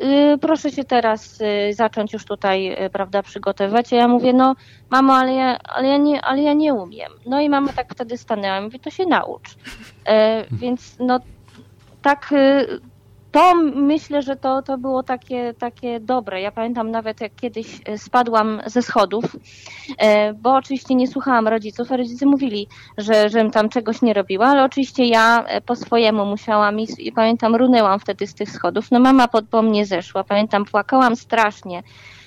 y, 0.00 0.38
proszę 0.40 0.70
się 0.70 0.84
teraz 0.84 1.40
y, 1.40 1.74
zacząć 1.74 2.12
już 2.12 2.24
tutaj, 2.24 2.84
y, 2.84 2.90
prawda, 2.90 3.22
przygotowywać. 3.22 3.92
A 3.92 3.96
ja 3.96 4.08
mówię, 4.08 4.32
no 4.32 4.54
mamo, 4.90 5.14
ale 5.14 5.34
ja, 5.34 5.58
ale 5.58 5.88
ja, 5.88 5.96
nie, 5.96 6.20
ale 6.20 6.42
ja 6.42 6.52
nie 6.52 6.74
umiem. 6.74 7.12
No 7.26 7.40
i 7.40 7.48
mama 7.48 7.72
tak 7.72 7.94
wtedy 7.94 8.18
stanęła 8.18 8.58
i 8.58 8.62
mówi, 8.62 8.80
to 8.80 8.90
się 8.90 9.06
naucz. 9.06 9.48
E, 10.06 10.44
więc 10.60 10.96
no 11.00 11.20
tak 12.02 12.34
to 13.32 13.54
myślę, 13.74 14.22
że 14.22 14.36
to, 14.36 14.62
to 14.62 14.78
było 14.78 15.02
takie, 15.02 15.54
takie 15.58 16.00
dobre. 16.00 16.40
Ja 16.40 16.52
pamiętam 16.52 16.90
nawet, 16.90 17.20
jak 17.20 17.34
kiedyś 17.34 17.66
e, 17.84 17.98
spadłam 17.98 18.60
ze 18.66 18.82
schodów, 18.82 19.24
e, 19.98 20.34
bo 20.34 20.54
oczywiście 20.54 20.94
nie 20.94 21.08
słuchałam 21.08 21.48
rodziców, 21.48 21.92
a 21.92 21.96
rodzice 21.96 22.26
mówili, 22.26 22.68
że, 22.98 23.28
żebym 23.28 23.50
tam 23.50 23.68
czegoś 23.68 24.02
nie 24.02 24.14
robiła, 24.14 24.46
ale 24.46 24.64
oczywiście 24.64 25.04
ja 25.04 25.44
e, 25.44 25.60
po 25.60 25.76
swojemu 25.76 26.26
musiałam 26.26 26.80
i, 26.80 26.86
i 26.98 27.12
pamiętam, 27.12 27.56
runęłam 27.56 28.00
wtedy 28.00 28.26
z 28.26 28.34
tych 28.34 28.50
schodów. 28.50 28.90
No 28.90 29.00
mama 29.00 29.28
po, 29.28 29.42
po 29.42 29.62
mnie 29.62 29.86
zeszła, 29.86 30.24
pamiętam, 30.24 30.64
płakałam 30.64 31.16
strasznie. 31.16 31.82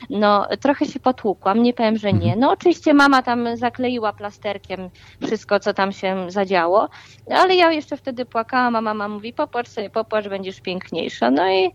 No, 0.10 0.48
trochę 0.60 0.86
się 0.86 1.00
potłukłam, 1.00 1.64
nie 1.64 1.74
powiem, 1.74 1.98
że 1.98 2.14
nie. 2.14 2.34
Mhm. 2.34 2.40
No, 2.40 2.52
oczywiście 2.52 2.94
mama 2.94 3.22
tam 3.22 3.58
zakleiła 3.58 4.14
plasterkiem 4.14 4.90
wszystko, 5.26 5.60
co 5.60 5.74
tam 5.74 5.92
się 5.92 6.32
zadziało, 6.32 6.90
ale 7.32 7.56
ja 7.56 7.72
jeszcze 7.72 7.98
wtedy 7.98 8.26
płakałam, 8.26 8.76
a 8.76 8.82
mama 8.82 9.08
mówi, 9.08 9.34
popłacz 9.34 9.68
sobie, 9.68 9.90
popłacz, 9.90 10.28
będziesz 10.28 10.62
piękniejsza. 10.62 11.32
No 11.32 11.52
i, 11.52 11.72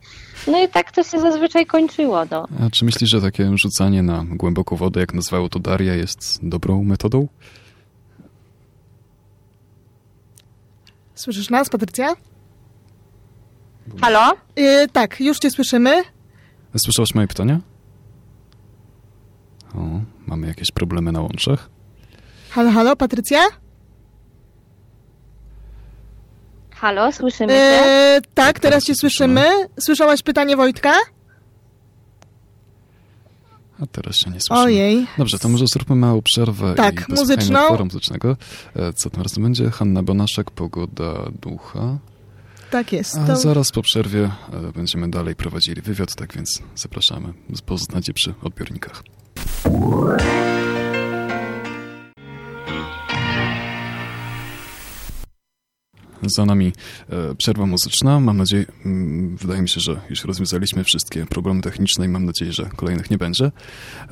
no 0.47 0.65
i 0.65 0.69
tak 0.69 0.93
to 0.93 1.03
się 1.03 1.21
zazwyczaj 1.21 1.67
kończyło. 1.67 2.25
No. 2.31 2.47
A 2.67 2.71
czy 2.71 2.85
myślisz, 2.85 3.11
że 3.11 3.21
takie 3.21 3.50
rzucanie 3.59 4.03
na 4.03 4.25
głęboką 4.29 4.77
wodę, 4.77 5.00
jak 5.00 5.15
nazwało 5.15 5.49
to 5.49 5.59
Daria, 5.59 5.95
jest 5.95 6.39
dobrą 6.43 6.85
metodą? 6.85 7.29
Słyszysz 11.15 11.50
nas, 11.50 11.69
Patrycja? 11.69 12.15
Halo? 14.00 14.33
Yy, 14.57 14.89
tak, 14.93 15.21
już 15.21 15.39
cię 15.39 15.50
słyszymy. 15.50 16.03
Słyszałaś 16.77 17.15
moje 17.15 17.29
pytania? 17.29 17.61
O, 19.75 20.00
mamy 20.27 20.47
jakieś 20.47 20.71
problemy 20.71 21.12
na 21.12 21.21
łączach? 21.21 21.71
Halo, 22.50 22.71
halo, 22.71 22.97
Patrycja? 22.97 23.41
Halo, 26.71 27.12
słyszymy 27.12 27.53
cię? 27.53 27.57
E, 27.57 28.21
tak, 28.35 28.61
teraz 28.61 28.85
cię 28.85 28.95
słyszymy. 28.95 29.47
Słyszałaś 29.81 30.23
pytanie 30.23 30.57
Wojtka? 30.57 30.93
A 33.83 33.87
teraz 33.87 34.17
się 34.17 34.31
nie 34.31 34.41
słyszymy. 34.41 34.61
Ojej. 34.61 35.07
Dobrze, 35.19 35.39
to 35.39 35.49
może 35.49 35.67
zróbmy 35.67 35.97
małą 35.97 36.23
przerwę 36.23 36.75
tak, 36.75 37.09
i 37.09 37.12
muzyczną. 37.12 37.62
utworu 37.62 37.85
muzycznego. 37.85 38.37
E, 38.77 38.93
co 38.93 39.11
tym 39.11 39.23
razem 39.23 39.43
będzie? 39.43 39.71
Hanna 39.71 40.03
Bonaszek, 40.03 40.50
Pogoda 40.50 41.15
Ducha. 41.43 41.99
Tak 42.71 42.93
jest. 42.93 43.17
A 43.17 43.27
to... 43.27 43.37
zaraz 43.37 43.73
po 43.73 43.83
przerwie 43.83 44.31
e, 44.53 44.73
będziemy 44.73 45.11
dalej 45.11 45.35
prowadzili 45.37 45.83
wywiad, 45.83 46.15
tak 46.15 46.35
więc 46.35 46.62
zapraszamy. 46.75 47.33
Poznacie 47.67 48.12
przy 48.12 48.35
odbiornikach. 48.43 49.03
Za 56.23 56.44
nami 56.44 56.73
e, 57.09 57.35
przerwa 57.35 57.66
muzyczna. 57.66 58.20
Mam 58.20 58.37
nadzieję, 58.37 58.64
mm, 58.85 59.37
wydaje 59.37 59.62
mi 59.62 59.68
się, 59.68 59.80
że 59.80 60.00
już 60.11 60.25
rozwiązaliśmy 60.25 60.85
wszystkie 60.85 61.26
problemy 61.26 61.62
techniczne 61.62 62.04
i 62.04 62.09
mam 62.09 62.25
nadzieję, 62.25 62.52
że 62.52 62.70
kolejnych 62.76 63.11
nie 63.11 63.18
będzie. 63.18 63.44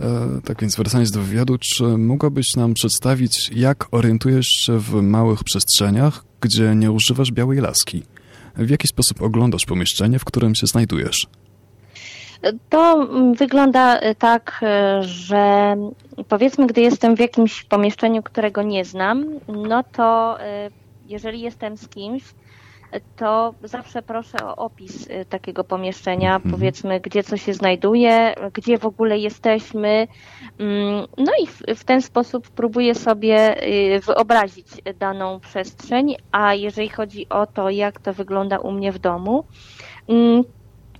E, 0.01 0.41
tak 0.45 0.61
więc 0.61 0.77
wracając 0.77 1.11
do 1.11 1.23
wywiadu, 1.23 1.59
czy 1.59 1.85
mogłabyś 1.85 2.57
nam 2.57 2.75
przedstawić, 2.75 3.51
jak 3.55 3.89
orientujesz 3.91 4.47
się 4.47 4.79
w 4.79 4.95
małych 5.03 5.45
przestrzeniach, 5.45 6.25
gdzie 6.41 6.75
nie 6.75 6.91
używasz 6.93 7.33
białej 7.33 7.61
laski? 7.61 8.03
W 8.57 8.71
jaki 8.71 8.89
sposób 8.89 9.23
oglądasz 9.23 9.65
pomieszczenie, 9.67 10.19
w 10.19 10.25
którym 10.25 10.55
się 10.55 10.67
znajdujesz? 10.67 11.27
To 12.69 13.09
wygląda 13.35 13.99
e, 13.99 14.15
tak, 14.15 14.61
e, 14.63 15.03
że 15.03 15.77
powiedzmy, 16.29 16.67
gdy 16.67 16.81
jestem 16.81 17.17
w 17.17 17.21
jakimś 17.21 17.65
pomieszczeniu, 17.65 18.23
którego 18.23 18.63
nie 18.63 18.85
znam, 18.85 19.27
no 19.49 19.85
to 19.93 20.41
e, 20.41 20.71
jeżeli 21.07 21.41
jestem 21.41 21.77
z 21.77 21.89
kimś, 21.89 22.23
to 23.17 23.55
zawsze 23.63 24.03
proszę 24.03 24.39
o 24.45 24.57
opis 24.57 25.09
takiego 25.29 25.65
pomieszczenia, 25.65 26.35
mhm. 26.37 26.55
powiedzmy, 26.55 27.01
gdzie 27.01 27.23
co 27.23 27.37
się 27.37 27.55
znajduje, 27.55 28.35
gdzie 28.53 28.79
w 28.79 28.87
ogóle 28.87 29.19
jesteśmy. 29.19 30.09
Mm, 30.59 31.07
no 31.19 31.33
i 31.43 31.47
w, 31.47 31.81
w, 31.81 31.85
ten 31.85 32.03
sposób 32.03 32.49
próbuję 32.49 32.95
sobie 32.95 33.57
wyobrazić 34.07 34.67
daną 34.99 35.41
przestrzeń, 35.41 36.17
a 36.33 36.55
jeżeli 36.55 36.89
chodzi 36.89 37.29
o 37.29 37.47
to, 37.47 37.71
jak 37.71 38.01
to 38.01 38.13
wygląda 38.13 38.59
u 38.59 38.73
mnie 38.73 38.93
w 38.93 38.99
domu, 38.99 39.45
mm, 40.09 40.45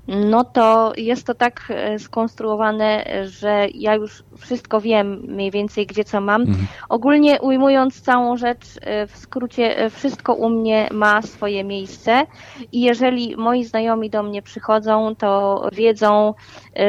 no 0.09 0.45
to 0.45 0.93
jest 0.97 1.27
to 1.27 1.35
tak 1.35 1.65
e, 1.71 1.99
skonstruowane, 1.99 3.05
że 3.25 3.67
ja 3.75 3.95
już 3.95 4.23
wszystko 4.37 4.81
wiem 4.81 5.21
mniej 5.29 5.51
więcej, 5.51 5.87
gdzie 5.87 6.05
co 6.05 6.21
mam. 6.21 6.41
Mhm. 6.41 6.67
Ogólnie 6.89 7.41
ujmując 7.41 8.01
całą 8.01 8.37
rzecz, 8.37 8.65
e, 8.81 9.07
w 9.07 9.17
skrócie, 9.17 9.79
e, 9.79 9.91
wszystko 9.91 10.35
u 10.35 10.51
mnie 10.51 10.89
ma 10.93 11.23
swoje 11.23 11.65
miejsce 11.65 12.27
i 12.73 12.81
jeżeli 12.81 13.37
moi 13.37 13.65
znajomi 13.65 14.11
do 14.11 14.23
mnie 14.23 14.43
przychodzą, 14.43 15.15
to 15.15 15.63
wiedzą, 15.73 16.35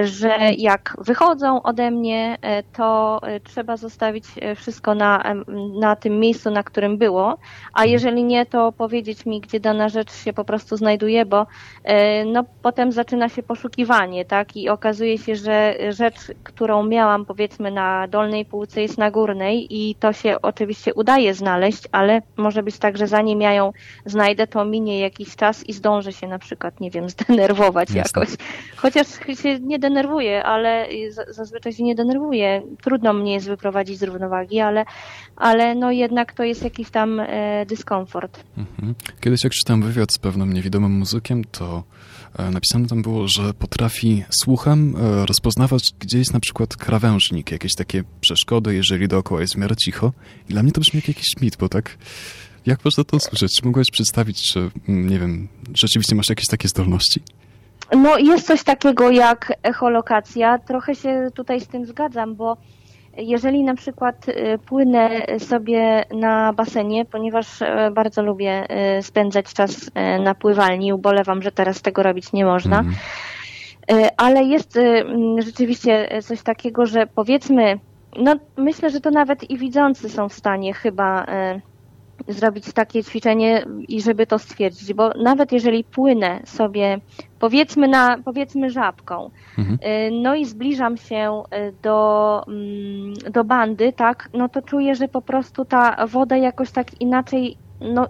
że 0.03 0.37
jak 0.57 0.97
wychodzą 0.97 1.61
ode 1.61 1.91
mnie, 1.91 2.37
to 2.73 3.21
trzeba 3.43 3.77
zostawić 3.77 4.25
wszystko 4.55 4.95
na, 4.95 5.23
na 5.79 5.95
tym 5.95 6.19
miejscu, 6.19 6.51
na 6.51 6.63
którym 6.63 6.97
było, 6.97 7.37
a 7.73 7.79
mhm. 7.79 7.89
jeżeli 7.89 8.23
nie, 8.23 8.45
to 8.45 8.71
powiedzieć 8.71 9.25
mi, 9.25 9.41
gdzie 9.41 9.59
dana 9.59 9.89
rzecz 9.89 10.13
się 10.13 10.33
po 10.33 10.45
prostu 10.45 10.77
znajduje, 10.77 11.25
bo 11.25 11.47
no 12.25 12.43
potem 12.61 12.91
zaczyna 12.91 13.08
zaczyna 13.09 13.29
się 13.29 13.43
poszukiwanie, 13.43 14.25
tak? 14.25 14.57
I 14.57 14.69
okazuje 14.69 15.17
się, 15.17 15.35
że 15.35 15.75
rzecz, 15.89 16.15
którą 16.43 16.83
miałam 16.83 17.25
powiedzmy 17.25 17.71
na 17.71 18.07
dolnej 18.07 18.45
półce 18.45 18.81
jest 18.81 18.97
na 18.97 19.11
górnej 19.11 19.67
i 19.69 19.95
to 19.95 20.13
się 20.13 20.41
oczywiście 20.41 20.93
udaje 20.93 21.33
znaleźć, 21.33 21.83
ale 21.91 22.21
może 22.37 22.63
być 22.63 22.77
tak, 22.77 22.97
że 22.97 23.07
zanim 23.07 23.41
ja 23.41 23.53
ją 23.53 23.73
znajdę, 24.05 24.47
to 24.47 24.65
minie 24.65 24.99
jakiś 24.99 25.35
czas 25.35 25.63
i 25.63 25.73
zdążę 25.73 26.13
się 26.13 26.27
na 26.27 26.39
przykład, 26.39 26.79
nie 26.79 26.91
wiem, 26.91 27.09
zdenerwować 27.19 27.91
Jasne. 27.91 28.21
jakoś. 28.21 28.37
Chociaż 28.75 29.07
się 29.41 29.59
nie 29.59 29.79
denerwuję, 29.79 30.43
ale 30.43 30.87
zazwyczaj 31.29 31.73
się 31.73 31.83
nie 31.83 31.95
denerwuję. 31.95 32.61
Trudno 32.81 33.13
mnie 33.13 33.33
jest 33.33 33.47
wyprowadzić 33.47 33.99
z 33.99 34.03
równowagi, 34.03 34.59
ale, 34.59 34.85
ale 35.35 35.75
no 35.75 35.91
jednak 35.91 36.33
to 36.33 36.43
jest 36.43 36.63
jakiś 36.63 36.89
tam 36.89 37.19
e, 37.19 37.65
dyskomfort. 37.65 38.43
Mhm. 38.57 38.95
Kiedyś 39.21 39.43
jak 39.43 39.53
czytam 39.53 39.81
wywiad 39.81 40.13
z 40.13 40.17
pewnym 40.19 40.53
niewidomym 40.53 40.91
muzykiem, 40.91 41.43
to 41.43 41.83
napisane 42.51 42.87
tam 42.87 43.01
było, 43.01 43.27
że 43.27 43.53
potrafi 43.53 44.23
słuchem 44.43 44.95
e, 44.95 45.25
rozpoznawać, 45.25 45.89
gdzie 45.99 46.17
jest 46.17 46.33
na 46.33 46.39
przykład 46.39 46.75
krawężnik, 46.75 47.51
jakieś 47.51 47.75
takie 47.75 48.03
przeszkody, 48.21 48.75
jeżeli 48.75 49.07
dookoła 49.07 49.41
jest 49.41 49.53
w 49.53 49.57
miarę 49.57 49.75
cicho. 49.75 50.13
I 50.49 50.53
dla 50.53 50.63
mnie 50.63 50.71
to 50.71 50.81
brzmi 50.81 50.97
jak 50.97 51.07
jakiś 51.07 51.27
mit, 51.41 51.57
bo 51.57 51.69
tak 51.69 51.97
jak 52.65 52.85
można 52.85 53.03
to 53.03 53.17
usłyszeć? 53.17 53.55
Czy 53.55 53.65
mogłeś 53.65 53.91
przedstawić, 53.91 54.51
czy 54.51 54.59
mm, 54.59 55.09
nie 55.09 55.19
wiem, 55.19 55.47
rzeczywiście 55.73 56.15
masz 56.15 56.29
jakieś 56.29 56.47
takie 56.47 56.67
zdolności? 56.67 57.21
No 57.91 58.17
jest 58.17 58.47
coś 58.47 58.63
takiego 58.63 59.11
jak 59.11 59.53
echolokacja. 59.63 60.59
Trochę 60.59 60.95
się 60.95 61.29
tutaj 61.35 61.61
z 61.61 61.67
tym 61.67 61.85
zgadzam, 61.85 62.35
bo 62.35 62.57
jeżeli 63.17 63.63
na 63.63 63.75
przykład 63.75 64.29
y, 64.29 64.59
płynę 64.65 65.09
sobie 65.39 66.05
na 66.11 66.53
basenie, 66.53 67.05
ponieważ 67.05 67.61
y, 67.61 67.65
bardzo 67.91 68.23
lubię 68.23 68.67
y, 68.97 69.03
spędzać 69.03 69.53
czas 69.53 69.91
na 70.19 70.35
pływalni, 70.35 70.93
ubolewam, 70.93 71.41
że 71.41 71.51
teraz 71.51 71.81
tego 71.81 72.03
robić 72.03 72.33
nie 72.33 72.45
można, 72.45 72.79
mm. 72.79 72.93
ale 74.17 74.43
jest 74.43 74.79
rzeczywiście 75.39 76.21
coś 76.23 76.41
takiego, 76.41 76.85
że 76.85 77.07
powiedzmy, 77.07 77.79
no 78.17 78.35
myślę, 78.57 78.89
że 78.89 79.01
to 79.01 79.11
nawet 79.11 79.49
i 79.49 79.57
widzący 79.57 80.09
są 80.09 80.29
w 80.29 80.33
stanie 80.33 80.73
chyba 80.73 81.25
zrobić 82.27 82.73
takie 82.73 83.03
ćwiczenie 83.03 83.65
i 83.87 84.01
żeby 84.01 84.27
to 84.27 84.39
stwierdzić, 84.39 84.93
bo 84.93 85.09
nawet 85.09 85.51
jeżeli 85.51 85.83
płynę 85.83 86.39
sobie 86.45 86.99
powiedzmy 87.39 87.87
na, 87.87 88.17
powiedzmy 88.25 88.69
żabką, 88.69 89.31
mhm. 89.57 89.79
Y, 89.83 90.11
no 90.11 90.35
i 90.35 90.45
zbliżam 90.45 90.97
się 90.97 91.43
y, 91.53 91.73
do, 91.81 92.41
mm, 92.47 93.13
do 93.31 93.43
bandy, 93.43 93.93
tak, 93.93 94.29
no 94.33 94.49
to 94.49 94.61
czuję, 94.61 94.95
że 94.95 95.07
po 95.07 95.21
prostu 95.21 95.65
ta 95.65 96.07
woda 96.07 96.37
jakoś 96.37 96.71
tak 96.71 97.01
inaczej, 97.01 97.57
no 97.81 98.07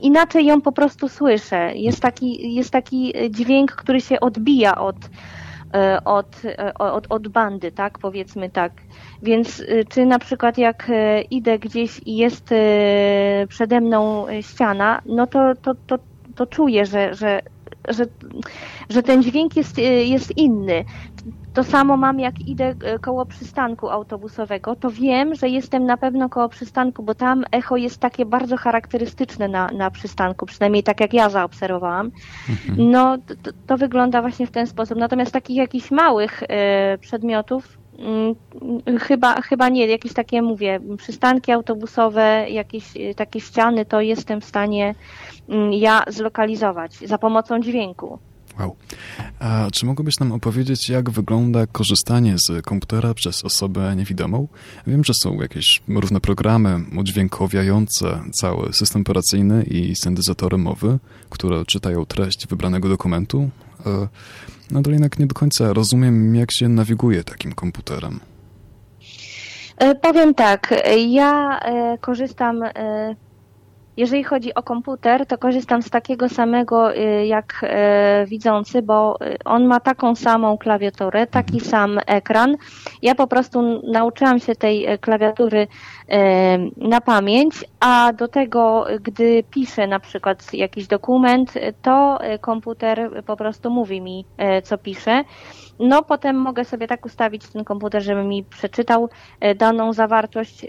inaczej 0.00 0.46
ją 0.46 0.60
po 0.60 0.72
prostu 0.72 1.08
słyszę. 1.08 1.72
Jest 1.74 2.00
taki, 2.00 2.54
jest 2.54 2.70
taki 2.70 3.12
dźwięk, 3.30 3.72
który 3.72 4.00
się 4.00 4.20
odbija 4.20 4.78
od, 4.78 4.96
od, 6.04 6.42
od, 6.78 7.06
od 7.08 7.28
bandy, 7.28 7.72
tak, 7.72 7.98
powiedzmy 7.98 8.50
tak. 8.50 8.72
Więc 9.22 9.62
czy 9.88 10.06
na 10.06 10.18
przykład 10.18 10.58
jak 10.58 10.90
idę 11.30 11.58
gdzieś 11.58 12.00
i 12.06 12.16
jest 12.16 12.54
przede 13.48 13.80
mną 13.80 14.26
ściana, 14.40 15.02
no 15.06 15.26
to, 15.26 15.54
to, 15.62 15.74
to, 15.86 15.98
to 16.34 16.46
czuję, 16.46 16.86
że, 16.86 17.14
że 17.14 17.42
że, 17.88 18.04
że 18.90 19.02
ten 19.02 19.22
dźwięk 19.22 19.56
jest, 19.56 19.78
e, 19.78 19.82
jest 20.04 20.38
inny. 20.38 20.84
To 21.54 21.64
samo 21.64 21.96
mam, 21.96 22.20
jak 22.20 22.40
idę 22.40 22.74
e, 22.84 22.98
koło 22.98 23.26
przystanku 23.26 23.88
autobusowego, 23.88 24.76
to 24.76 24.90
wiem, 24.90 25.34
że 25.34 25.48
jestem 25.48 25.84
na 25.86 25.96
pewno 25.96 26.28
koło 26.28 26.48
przystanku, 26.48 27.02
bo 27.02 27.14
tam 27.14 27.44
echo 27.52 27.76
jest 27.76 27.98
takie 27.98 28.26
bardzo 28.26 28.56
charakterystyczne 28.56 29.48
na, 29.48 29.68
na 29.68 29.90
przystanku, 29.90 30.46
przynajmniej 30.46 30.82
tak 30.82 31.00
jak 31.00 31.14
ja 31.14 31.28
zaobserwowałam. 31.28 32.10
Mhm. 32.50 32.90
No, 32.90 33.18
to, 33.18 33.50
to, 33.66 33.76
wygląda 33.76 34.20
właśnie 34.20 34.46
w 34.46 34.50
ten 34.50 34.66
sposób. 34.66 34.98
Natomiast 34.98 35.32
takich 35.32 35.56
jakichś 35.56 35.90
małych 35.90 36.42
y, 36.42 36.46
przedmiotów 36.98 37.78
y, 38.88 38.98
chyba, 38.98 39.40
chyba 39.40 39.68
nie, 39.68 39.86
jakieś 39.86 40.12
takie, 40.12 40.42
mówię, 40.42 40.80
przystanki 40.96 41.52
autobusowe, 41.52 42.46
jakieś 42.50 42.96
y, 42.96 43.14
takie 43.14 43.40
ściany, 43.40 43.84
to 43.84 44.00
jestem 44.00 44.40
w 44.40 44.44
stanie 44.44 44.94
Mm, 45.50 45.72
ja 45.72 46.02
zlokalizować 46.08 46.94
za 46.94 47.18
pomocą 47.18 47.60
dźwięku. 47.60 48.18
Wow. 48.60 48.76
A 49.38 49.68
czy 49.72 49.86
mogłabyś 49.86 50.18
nam 50.18 50.32
opowiedzieć, 50.32 50.88
jak 50.88 51.10
wygląda 51.10 51.66
korzystanie 51.66 52.36
z 52.38 52.64
komputera 52.64 53.14
przez 53.14 53.44
osobę 53.44 53.96
niewidomą? 53.96 54.48
Wiem, 54.86 55.04
że 55.04 55.12
są 55.14 55.40
jakieś 55.40 55.82
różne 55.88 56.20
programy 56.20 56.80
udźwiękowiające 56.98 58.20
cały 58.32 58.72
system 58.72 59.02
operacyjny 59.02 59.62
i 59.62 59.96
syntezatory 59.96 60.58
mowy, 60.58 60.98
które 61.30 61.64
czytają 61.64 62.06
treść 62.06 62.46
wybranego 62.46 62.88
dokumentu. 62.88 63.50
E, 64.72 64.82
to 64.82 64.90
jednak 64.90 65.18
nie 65.18 65.26
do 65.26 65.34
końca 65.34 65.72
rozumiem, 65.72 66.34
jak 66.34 66.52
się 66.52 66.68
nawiguje 66.68 67.24
takim 67.24 67.52
komputerem. 67.52 68.20
E, 69.76 69.94
powiem 69.94 70.34
tak, 70.34 70.74
ja 71.08 71.60
e, 71.60 71.98
korzystam 71.98 72.62
jeżeli 73.96 74.24
chodzi 74.24 74.54
o 74.54 74.62
komputer, 74.62 75.26
to 75.26 75.38
korzystam 75.38 75.82
z 75.82 75.90
takiego 75.90 76.28
samego 76.28 76.96
y, 76.96 77.26
jak 77.26 77.64
y, 78.22 78.26
widzący, 78.26 78.82
bo 78.82 79.18
y, 79.26 79.36
on 79.44 79.66
ma 79.66 79.80
taką 79.80 80.16
samą 80.16 80.58
klawiaturę, 80.58 81.26
taki 81.26 81.60
sam 81.60 82.00
ekran. 82.06 82.56
Ja 83.02 83.14
po 83.14 83.26
prostu 83.26 83.82
nauczyłam 83.92 84.40
się 84.40 84.54
tej 84.54 84.98
klawiatury 84.98 85.66
na 86.76 87.00
pamięć, 87.00 87.64
a 87.80 88.12
do 88.12 88.28
tego, 88.28 88.86
gdy 89.02 89.44
piszę 89.50 89.86
na 89.86 90.00
przykład 90.00 90.54
jakiś 90.54 90.86
dokument, 90.86 91.54
to 91.82 92.18
komputer 92.40 93.24
po 93.26 93.36
prostu 93.36 93.70
mówi 93.70 94.00
mi, 94.00 94.24
co 94.64 94.78
piszę. 94.78 95.24
No 95.78 96.02
potem 96.02 96.36
mogę 96.36 96.64
sobie 96.64 96.86
tak 96.86 97.06
ustawić 97.06 97.48
ten 97.48 97.64
komputer, 97.64 98.02
żeby 98.02 98.24
mi 98.24 98.44
przeczytał 98.44 99.08
daną 99.56 99.92
zawartość 99.92 100.66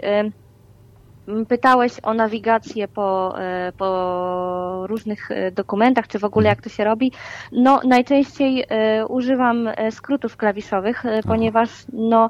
Pytałeś 1.48 1.94
o 2.04 2.14
nawigację 2.14 2.88
po, 2.88 3.40
e, 3.40 3.72
po 3.78 4.88
różnych 4.88 5.32
e, 5.32 5.52
dokumentach, 5.52 6.08
czy 6.08 6.20
w 6.20 6.24
ogóle 6.24 6.50
jak 6.50 6.62
to 6.62 6.70
się 6.70 6.84
robi. 6.84 7.12
No, 7.52 7.82
najczęściej 7.84 8.66
e, 8.70 9.06
używam 9.08 9.70
skrótów 9.92 10.38
klawiszowych, 10.38 11.04
ponieważ 11.28 11.70
no, 11.94 12.30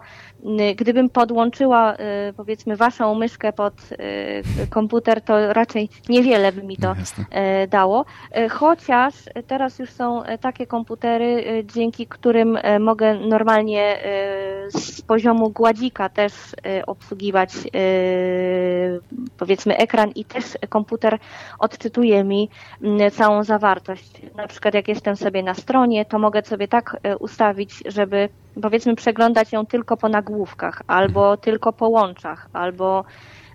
gdybym 0.76 1.10
podłączyła 1.10 1.96
powiedzmy 2.38 2.76
waszą 2.76 3.16
myszkę 3.16 3.54
pod 3.54 3.74
komputer, 4.70 5.22
to 5.22 5.54
raczej 5.54 5.90
niewiele 6.10 6.52
by 6.52 6.64
mi 6.64 6.78
to 6.78 6.96
no, 6.96 7.26
dało. 7.68 8.06
Chociaż 8.50 9.14
teraz 9.48 9.80
już 9.80 9.90
są 9.90 10.24
takie 10.42 10.68
komputery, 10.68 11.64
dzięki 11.74 12.08
którym 12.08 12.58
mogę 12.80 13.16
normalnie 13.16 13.98
z 14.70 15.02
poziomu 15.02 15.50
gładzika 15.50 16.10
też 16.10 16.34
obsługiwać 16.88 17.52
powiedzmy 19.38 19.78
ekran 19.78 20.12
i 20.16 20.26
też 20.26 20.46
komputer 20.70 21.20
odczytuje 21.60 22.24
mi 22.24 22.50
mm, 22.84 23.12
całą 23.12 23.44
zawartość. 23.44 24.22
Na 24.36 24.48
przykład 24.48 24.74
jak 24.74 24.88
jestem 24.88 25.16
sobie 25.16 25.44
na 25.44 25.54
stronie, 25.54 26.06
to 26.06 26.20
mogę 26.20 26.44
sobie 26.44 26.68
tak 26.68 26.98
e, 27.04 27.18
ustawić, 27.18 27.84
żeby 27.86 28.30
powiedzmy 28.62 28.96
przeglądać 28.96 29.52
ją 29.54 29.66
tylko 29.66 29.98
po 29.98 30.10
nagłówkach, 30.10 30.82
albo 30.88 31.38
tylko 31.38 31.74
po 31.74 31.90
łączach, 31.90 32.50
albo 32.54 33.06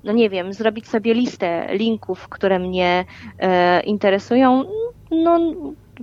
no 0.05 0.13
nie 0.13 0.31
wiem, 0.31 0.53
zrobić 0.53 0.89
sobie 0.89 1.15
listę 1.15 1.67
linków, 1.71 2.29
które 2.29 2.59
mnie 2.59 3.05
e, 3.39 3.81
interesują. 3.81 4.65
No, 5.11 5.39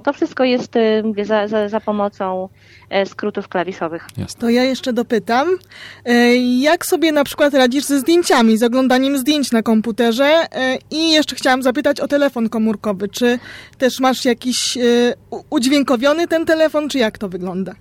to 0.04 0.14
wszystko 0.14 0.44
jest 0.44 0.74
mówię, 1.04 1.26
za, 1.26 1.48
za, 1.48 1.70
za 1.70 1.80
pomocą 1.80 2.50
e, 2.90 3.06
skrótów 3.06 3.48
klawiszowych. 3.48 4.08
Jasne. 4.18 4.42
To 4.42 4.50
ja 4.50 4.64
jeszcze 4.64 4.94
dopytam, 4.94 5.48
e, 6.06 6.36
jak 6.38 6.86
sobie 6.86 7.12
na 7.12 7.24
przykład 7.24 7.54
radzisz 7.54 7.84
ze 7.84 8.00
zdjęciami, 8.00 8.58
z 8.58 8.64
oglądaniem 8.64 9.18
zdjęć 9.18 9.52
na 9.52 9.62
komputerze 9.62 10.26
e, 10.26 10.78
i 10.92 11.12
jeszcze 11.12 11.36
chciałam 11.36 11.64
zapytać 11.64 12.00
o 12.00 12.08
telefon 12.08 12.50
komórkowy. 12.50 13.10
Czy 13.10 13.40
też 13.78 14.00
masz 14.00 14.26
jakiś 14.26 14.78
udźwiękowiony 15.50 16.28
ten 16.28 16.46
telefon, 16.46 16.90
czy 16.90 16.98
jak 16.98 17.18
to 17.18 17.30
wygląda? 17.30 17.74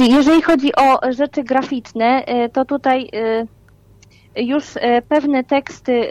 Jeżeli 0.00 0.42
chodzi 0.42 0.74
o 0.76 1.12
rzeczy 1.12 1.44
graficzne, 1.44 2.24
to 2.52 2.64
tutaj 2.64 3.10
już 4.36 4.64
pewne 5.08 5.44
teksty 5.44 6.08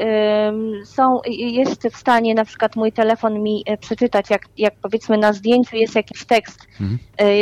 są, 0.86 1.20
jest 1.38 1.88
w 1.92 1.98
stanie 1.98 2.34
na 2.34 2.46
przykład 2.46 2.76
mój 2.76 2.92
telefon 2.92 3.44
mi 3.44 3.64
przeczytać, 3.80 4.30
jak, 4.30 4.42
jak 4.58 4.74
powiedzmy 4.82 5.18
na 5.18 5.34
zdjęciu 5.34 5.76
jest 5.76 5.96
jakiś 5.96 6.26
tekst 6.26 6.68
mhm. 6.82 7.00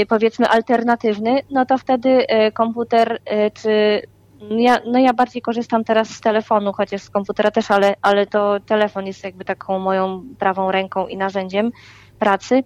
powiedzmy 0.08 0.50
alternatywny, 0.50 1.40
no 1.52 1.66
to 1.66 1.78
wtedy 1.78 2.26
komputer 2.54 3.20
czy 3.54 4.02
ja, 4.50 4.80
no 4.86 5.00
ja 5.00 5.14
bardziej 5.14 5.42
korzystam 5.42 5.84
teraz 5.84 6.10
z 6.10 6.22
telefonu, 6.22 6.74
chociaż 6.74 7.02
z 7.02 7.10
komputera 7.10 7.52
też, 7.52 7.72
ale, 7.72 7.96
ale 8.02 8.28
to 8.28 8.60
telefon 8.60 9.08
jest 9.08 9.24
jakby 9.24 9.46
taką 9.46 9.80
moją 9.80 10.24
prawą 10.40 10.72
ręką 10.72 11.08
i 11.08 11.18
narzędziem 11.18 11.72
pracy. 12.20 12.64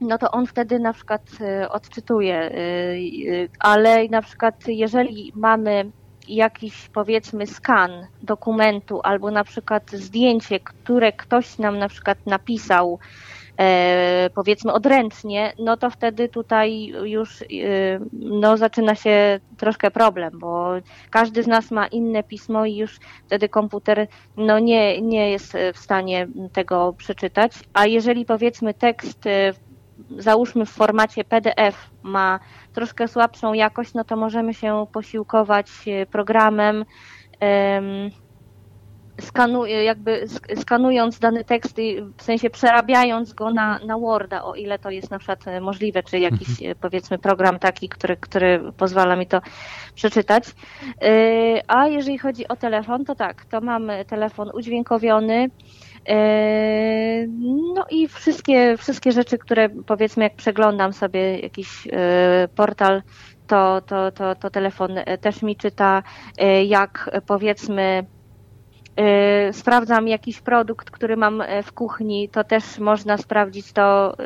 No 0.00 0.18
to 0.18 0.30
on 0.30 0.46
wtedy 0.46 0.78
na 0.78 0.92
przykład 0.92 1.22
e, 1.40 1.68
odczytuje, 1.68 2.36
e, 2.36 2.52
ale 3.58 4.08
na 4.08 4.22
przykład 4.22 4.54
jeżeli 4.68 5.32
mamy 5.36 5.90
jakiś 6.28 6.88
powiedzmy 6.88 7.46
skan 7.46 7.90
dokumentu 8.22 9.00
albo 9.02 9.30
na 9.30 9.44
przykład 9.44 9.90
zdjęcie, 9.90 10.60
które 10.60 11.12
ktoś 11.12 11.58
nam 11.58 11.78
na 11.78 11.88
przykład 11.88 12.18
napisał, 12.26 12.98
e, 13.58 14.30
powiedzmy 14.34 14.72
odręcznie, 14.72 15.52
no 15.58 15.76
to 15.76 15.90
wtedy 15.90 16.28
tutaj 16.28 16.92
już 17.04 17.42
e, 17.42 17.46
no, 18.12 18.56
zaczyna 18.56 18.94
się 18.94 19.40
troszkę 19.56 19.90
problem, 19.90 20.38
bo 20.38 20.70
każdy 21.10 21.42
z 21.42 21.46
nas 21.46 21.70
ma 21.70 21.86
inne 21.86 22.22
pismo 22.22 22.66
i 22.66 22.76
już 22.76 22.98
wtedy 23.26 23.48
komputer 23.48 24.06
no, 24.36 24.58
nie, 24.58 25.02
nie 25.02 25.30
jest 25.30 25.56
w 25.74 25.78
stanie 25.78 26.28
tego 26.52 26.94
przeczytać. 26.98 27.52
A 27.74 27.86
jeżeli 27.86 28.24
powiedzmy 28.24 28.74
tekst 28.74 29.26
e, 29.26 29.52
załóżmy 30.18 30.66
w 30.66 30.70
formacie 30.70 31.24
PDF 31.24 31.90
ma 32.02 32.40
troszkę 32.72 33.08
słabszą 33.08 33.52
jakość, 33.52 33.94
no 33.94 34.04
to 34.04 34.16
możemy 34.16 34.54
się 34.54 34.86
posiłkować 34.92 35.68
e, 35.86 36.06
programem 36.06 36.84
skanu, 39.20 39.66
jakby 39.66 40.26
skanując 40.56 41.18
dany 41.18 41.44
tekst, 41.44 41.76
w 42.16 42.22
sensie 42.22 42.50
przerabiając 42.50 43.32
go 43.32 43.50
na, 43.50 43.78
na 43.78 43.98
Worda, 43.98 44.44
o 44.44 44.54
ile 44.54 44.78
to 44.78 44.90
jest 44.90 45.10
na 45.10 45.18
przykład 45.18 45.48
e, 45.48 45.60
możliwe, 45.60 46.02
czy 46.02 46.18
jakiś 46.18 46.48
mhm. 46.48 46.70
E, 46.70 46.74
powiedzmy 46.74 47.18
program 47.18 47.58
taki, 47.58 47.88
który, 47.88 48.16
który 48.16 48.72
pozwala 48.76 49.16
mi 49.16 49.26
to 49.26 49.40
przeczytać. 49.94 50.44
E, 51.02 51.62
a 51.68 51.86
jeżeli 51.88 52.18
chodzi 52.18 52.48
o 52.48 52.56
telefon, 52.56 53.04
to 53.04 53.14
tak, 53.14 53.44
to 53.44 53.60
mam 53.60 53.90
telefon 54.06 54.50
udźwiękowiony, 54.54 55.50
no 57.74 57.84
i 57.90 58.08
wszystkie, 58.08 58.76
wszystkie 58.76 59.12
rzeczy, 59.12 59.38
które 59.38 59.68
powiedzmy 59.68 60.24
jak 60.24 60.36
przeglądam 60.36 60.92
sobie 60.92 61.38
jakiś 61.38 61.88
portal, 62.54 63.02
to, 63.46 63.80
to, 63.80 64.12
to, 64.12 64.34
to 64.34 64.50
telefon 64.50 64.90
też 65.20 65.42
mi 65.42 65.56
czyta, 65.56 66.02
jak 66.66 67.20
powiedzmy 67.26 68.06
sprawdzam 69.52 70.08
jakiś 70.08 70.40
produkt, 70.40 70.90
który 70.90 71.16
mam 71.16 71.40
e, 71.40 71.62
w 71.62 71.72
kuchni, 71.72 72.28
to 72.28 72.44
też 72.44 72.78
można 72.78 73.18
sprawdzić 73.18 73.72
to 73.72 74.16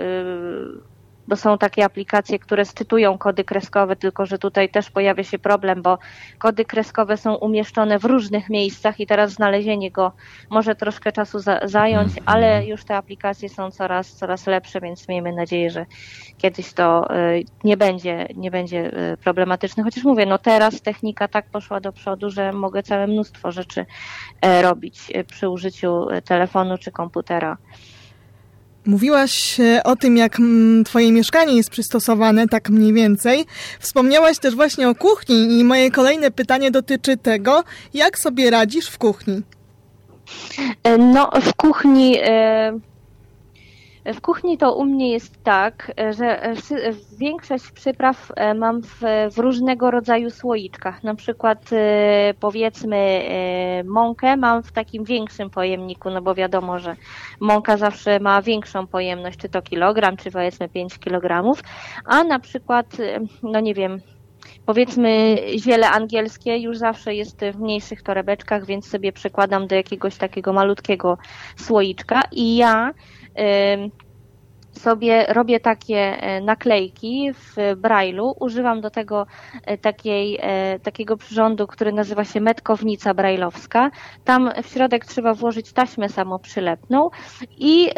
bo 1.28 1.36
są 1.36 1.58
takie 1.58 1.84
aplikacje, 1.84 2.38
które 2.38 2.64
scytują 2.64 3.18
kody 3.18 3.44
kreskowe, 3.44 3.96
tylko 3.96 4.26
że 4.26 4.38
tutaj 4.38 4.68
też 4.68 4.90
pojawia 4.90 5.24
się 5.24 5.38
problem, 5.38 5.82
bo 5.82 5.98
kody 6.38 6.64
kreskowe 6.64 7.16
są 7.16 7.34
umieszczone 7.34 7.98
w 7.98 8.04
różnych 8.04 8.50
miejscach 8.50 9.00
i 9.00 9.06
teraz 9.06 9.32
znalezienie 9.32 9.90
go 9.90 10.12
może 10.50 10.74
troszkę 10.74 11.12
czasu 11.12 11.38
za 11.38 11.60
zająć, 11.64 12.08
mhm. 12.08 12.24
ale 12.26 12.66
już 12.66 12.84
te 12.84 12.96
aplikacje 12.96 13.48
są 13.48 13.70
coraz, 13.70 14.12
coraz 14.12 14.46
lepsze, 14.46 14.80
więc 14.80 15.08
miejmy 15.08 15.32
nadzieję, 15.32 15.70
że 15.70 15.86
kiedyś 16.38 16.72
to 16.72 17.16
y, 17.16 17.44
nie 17.64 17.76
będzie, 17.76 18.28
nie 18.36 18.50
będzie 18.50 19.12
y, 19.12 19.16
problematyczne. 19.16 19.82
Chociaż 19.82 20.04
mówię, 20.04 20.26
no 20.26 20.38
teraz 20.38 20.82
technika 20.82 21.28
tak 21.28 21.46
poszła 21.50 21.80
do 21.80 21.92
przodu, 21.92 22.30
że 22.30 22.52
mogę 22.52 22.82
całe 22.82 23.06
mnóstwo 23.06 23.52
rzeczy 23.52 23.86
e, 24.42 24.62
robić 24.62 25.12
e, 25.14 25.24
przy 25.24 25.48
użyciu 25.48 26.06
telefonu 26.24 26.78
czy 26.78 26.92
komputera. 26.92 27.56
Mówiłaś 28.86 29.60
e, 29.60 29.82
o 29.84 29.96
tym, 29.96 30.16
jak 30.16 30.38
mm, 30.38 30.84
Twoje 30.84 31.12
mieszkanie 31.12 31.56
jest 31.56 31.70
przystosowane, 31.70 32.48
tak 32.48 32.70
mniej 32.70 32.92
więcej. 32.92 33.44
Wspomniałaś 33.80 34.38
też 34.38 34.54
właśnie 34.54 34.88
o 34.88 34.94
kuchni 34.94 35.58
i 35.58 35.64
moje 35.64 35.90
kolejne 35.90 36.30
pytanie 36.30 36.70
dotyczy 36.70 37.16
tego, 37.16 37.64
jak 37.94 38.18
sobie 38.18 38.50
radzisz 38.50 38.86
w 38.86 38.98
kuchni. 38.98 39.42
E, 40.84 40.98
no, 40.98 41.30
w 41.42 41.54
kuchni 41.54 42.18
e, 42.22 42.78
w 44.04 44.20
kuchni 44.20 44.58
to 44.58 44.74
u 44.74 44.84
mnie 44.84 45.12
jest 45.12 45.44
tak, 45.44 45.92
że 46.10 46.54
większość 47.18 47.70
przypraw 47.70 48.32
e, 48.36 48.54
mam 48.54 48.82
w, 48.82 49.00
w, 49.34 49.38
różnego 49.38 49.90
rodzaju 49.90 50.30
słoiczkach. 50.30 51.02
Na 51.02 51.14
przykład 51.14 51.72
e, 51.72 52.34
powiedzmy 52.40 52.96
e, 52.96 53.84
mąkę 53.84 54.36
mam 54.36 54.62
w 54.62 54.72
takim 54.72 55.04
większym 55.04 55.50
pojemniku, 55.50 56.10
no 56.10 56.22
bo 56.22 56.34
wiadomo, 56.34 56.78
że 56.78 56.96
mąka 57.40 57.76
zawsze 57.76 58.20
ma 58.20 58.42
większą 58.42 58.86
pojemność, 58.86 59.38
czy 59.38 59.48
to 59.48 59.62
kilogram, 59.62 60.16
czy 60.16 60.30
powiedzmy 60.30 60.68
5 60.68 60.98
kilogramów, 60.98 61.62
a 62.04 62.24
na 62.24 62.38
przykład, 62.38 62.86
no 63.42 63.60
nie 63.60 63.74
wiem, 63.74 64.00
powiedzmy 64.66 65.36
ziele 65.58 65.90
angielskie 65.90 66.58
już 66.58 66.78
zawsze 66.78 67.14
jest 67.14 67.40
w 67.52 67.60
mniejszych 67.60 68.02
torebeczkach, 68.02 68.66
więc 68.66 68.88
sobie 68.88 69.12
przekładam 69.12 69.66
do 69.66 69.74
jakiegoś 69.74 70.16
takiego 70.16 70.52
malutkiego 70.52 71.18
słoiczka 71.56 72.22
i 72.32 72.56
ja 72.56 72.90
sobie 74.72 75.26
robię 75.28 75.60
takie 75.60 75.96
e, 75.96 76.40
naklejki 76.40 77.32
w 77.32 77.56
Braille'u. 77.76 78.32
Używam 78.40 78.80
do 78.80 78.90
tego 78.90 79.26
e, 79.64 79.78
takiej, 79.78 80.38
e, 80.40 80.78
takiego 80.78 81.16
przyrządu, 81.16 81.66
który 81.66 81.92
nazywa 81.92 82.24
się 82.24 82.40
metkownica 82.40 83.14
brajlowska. 83.14 83.90
Tam 84.24 84.50
w 84.62 84.66
środek 84.66 85.06
trzeba 85.06 85.34
włożyć 85.34 85.72
taśmę 85.72 86.08
samoprzylepną 86.08 87.10
i 87.58 87.90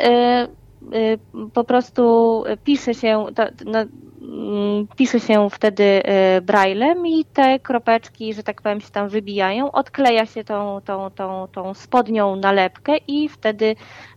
po 1.52 1.64
prostu 1.64 2.44
pisze 2.64 2.94
się, 2.94 3.26
Mm, 3.66 3.88
pisze 4.96 5.20
się 5.20 5.50
wtedy 5.50 6.02
e, 6.04 6.40
braillem 6.40 7.06
i 7.06 7.24
te 7.24 7.58
kropeczki, 7.58 8.34
że 8.34 8.42
tak 8.42 8.62
powiem, 8.62 8.80
się 8.80 8.90
tam 8.90 9.08
wybijają, 9.08 9.72
odkleja 9.72 10.26
się 10.26 10.44
tą, 10.44 10.80
tą, 10.84 11.10
tą, 11.10 11.48
tą 11.52 11.74
spodnią 11.74 12.36
nalepkę 12.36 12.96
i 13.08 13.28
wtedy 13.28 13.76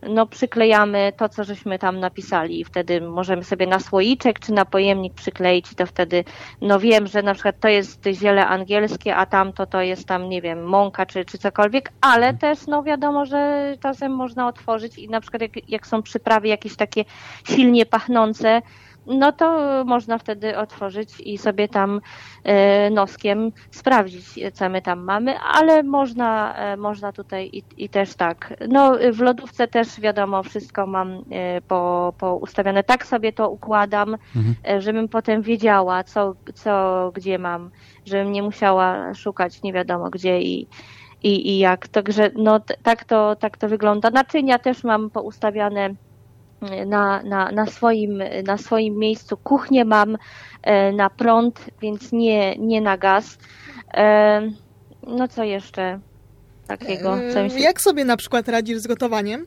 no, 0.09 0.25
przyklejamy 0.25 1.13
to, 1.17 1.29
co 1.29 1.43
żeśmy 1.43 1.79
tam 1.79 1.99
napisali. 1.99 2.59
I 2.59 2.63
wtedy 2.63 3.01
możemy 3.01 3.43
sobie 3.43 3.67
na 3.67 3.79
słoiczek 3.79 4.39
czy 4.39 4.53
na 4.53 4.65
pojemnik 4.65 5.13
przykleić 5.13 5.71
i 5.71 5.75
to 5.75 5.85
wtedy, 5.85 6.23
no 6.61 6.79
wiem, 6.79 7.07
że 7.07 7.23
na 7.23 7.33
przykład 7.33 7.59
to 7.59 7.67
jest 7.67 8.05
ziele 8.13 8.47
angielskie, 8.47 9.15
a 9.15 9.25
tamto 9.25 9.65
to 9.65 9.81
jest 9.81 10.07
tam, 10.07 10.29
nie 10.29 10.41
wiem, 10.41 10.63
mąka 10.63 11.05
czy, 11.05 11.25
czy 11.25 11.37
cokolwiek, 11.37 11.91
ale 12.01 12.33
też 12.33 12.67
no 12.67 12.83
wiadomo, 12.83 13.25
że 13.25 13.73
czasem 13.81 14.11
można 14.11 14.47
otworzyć 14.47 14.97
i 14.97 15.09
na 15.09 15.21
przykład 15.21 15.41
jak, 15.41 15.69
jak 15.69 15.87
są 15.87 16.01
przyprawy 16.01 16.47
jakieś 16.47 16.75
takie 16.75 17.05
silnie 17.47 17.85
pachnące, 17.85 18.61
no 19.07 19.31
to 19.31 19.83
można 19.85 20.17
wtedy 20.17 20.57
otworzyć 20.57 21.19
i 21.19 21.37
sobie 21.37 21.67
tam 21.67 22.01
e, 22.43 22.89
noskiem 22.89 23.51
sprawdzić, 23.71 24.25
co 24.53 24.69
my 24.69 24.81
tam 24.81 24.99
mamy, 24.99 25.39
ale 25.39 25.83
można, 25.83 26.55
e, 26.55 26.77
można 26.77 27.11
tutaj 27.11 27.49
i, 27.53 27.63
i 27.77 27.89
też 27.89 28.15
tak. 28.15 28.53
No 28.69 28.93
w 29.13 29.19
lodówce 29.19 29.67
też 29.67 29.99
wiadomo, 29.99 30.43
wszystko 30.43 30.87
mam 30.87 31.23
e, 31.31 31.61
po, 31.61 32.13
po 32.17 32.35
ustawione. 32.35 32.83
Tak 32.83 33.05
sobie 33.05 33.33
to 33.33 33.49
układam, 33.49 34.15
mhm. 34.35 34.81
żebym 34.81 35.07
potem 35.07 35.41
wiedziała, 35.41 36.03
co, 36.03 36.35
co 36.53 37.11
gdzie 37.15 37.39
mam, 37.39 37.71
żebym 38.05 38.31
nie 38.31 38.43
musiała 38.43 39.13
szukać 39.13 39.63
nie 39.63 39.73
wiadomo 39.73 40.09
gdzie 40.09 40.41
i, 40.41 40.67
i, 41.23 41.49
i 41.49 41.59
jak. 41.59 41.87
Także 41.87 42.31
no 42.35 42.59
tak 42.83 43.03
to, 43.03 43.35
tak 43.35 43.57
to 43.57 43.69
wygląda. 43.69 44.09
Naczynia 44.09 44.59
też 44.59 44.83
mam 44.83 45.09
poustawiane 45.09 45.89
na, 46.85 47.23
na, 47.23 47.51
na, 47.51 47.65
swoim, 47.65 48.23
na 48.45 48.57
swoim 48.57 48.97
miejscu. 48.97 49.37
Kuchnię 49.37 49.85
mam 49.85 50.17
e, 50.63 50.91
na 50.91 51.09
prąd, 51.09 51.65
więc 51.81 52.11
nie, 52.11 52.55
nie 52.55 52.81
na 52.81 52.97
gaz. 52.97 53.37
E, 53.93 54.41
no 55.07 55.27
co 55.27 55.43
jeszcze 55.43 55.99
takiego? 56.67 57.17
Co 57.33 57.39
e, 57.39 57.59
Jak 57.59 57.81
sobie 57.81 58.05
na 58.05 58.17
przykład 58.17 58.47
radzisz 58.47 58.77
z 58.77 58.87
gotowaniem? 58.87 59.45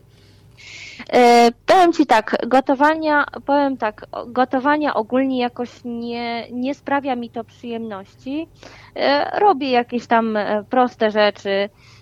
E, 1.13 1.51
powiem 1.65 1.93
Ci 1.93 2.05
tak, 2.05 2.35
gotowania, 2.47 3.25
powiem 3.45 3.77
tak, 3.77 4.05
gotowania 4.27 4.93
ogólnie 4.93 5.39
jakoś 5.39 5.69
nie, 5.85 6.47
nie 6.51 6.75
sprawia 6.75 7.15
mi 7.15 7.29
to 7.29 7.43
przyjemności. 7.43 8.47
E, 8.95 9.39
robię 9.39 9.71
jakieś 9.71 10.07
tam 10.07 10.37
proste 10.69 11.11
rzeczy, 11.11 11.49
E, 11.49 11.98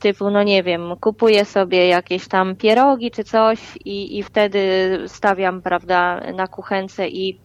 typu, 0.00 0.30
no 0.30 0.42
nie 0.42 0.62
wiem, 0.62 0.96
kupuję 1.00 1.44
sobie 1.44 1.88
jakieś 1.88 2.28
tam 2.28 2.56
pierogi 2.56 3.10
czy 3.10 3.24
coś 3.24 3.76
i, 3.84 4.18
i 4.18 4.22
wtedy 4.22 4.60
stawiam, 5.06 5.62
prawda, 5.62 6.20
na 6.34 6.46
kuchence 6.46 7.08
i 7.08 7.40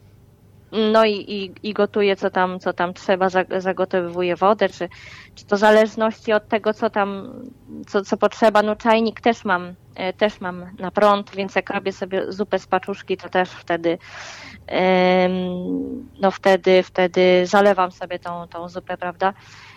no 0.91 1.05
i, 1.05 1.11
i, 1.11 1.69
i 1.69 1.73
gotuję, 1.73 2.15
co 2.15 2.29
tam, 2.29 2.59
co 2.59 2.73
tam 2.73 2.93
trzeba, 2.93 3.27
zagotowuję 3.57 4.35
wodę, 4.35 4.69
czy, 4.69 4.89
czy 5.35 5.45
to 5.45 5.55
w 5.55 5.59
zależności 5.59 6.33
od 6.33 6.47
tego, 6.47 6.73
co 6.73 6.89
tam, 6.89 7.33
co, 7.87 8.01
co 8.01 8.17
potrzeba. 8.17 8.61
No 8.61 8.75
czajnik 8.75 9.21
też 9.21 9.45
mam, 9.45 9.73
e, 9.95 10.13
też 10.13 10.41
mam 10.41 10.65
na 10.79 10.91
prąd, 10.91 11.35
więc 11.35 11.55
jak 11.55 11.69
robię 11.69 11.91
sobie 11.91 12.31
zupę 12.31 12.59
z 12.59 12.67
paczuszki, 12.67 13.17
to 13.17 13.29
też 13.29 13.49
wtedy 13.49 13.97
no 16.21 16.31
wtedy, 16.31 16.83
wtedy 16.83 17.45
zalewam 17.45 17.91
sobie 17.91 18.19
tą, 18.19 18.47
tą 18.47 18.69
zupę, 18.69 18.97
prawda? 18.97 19.33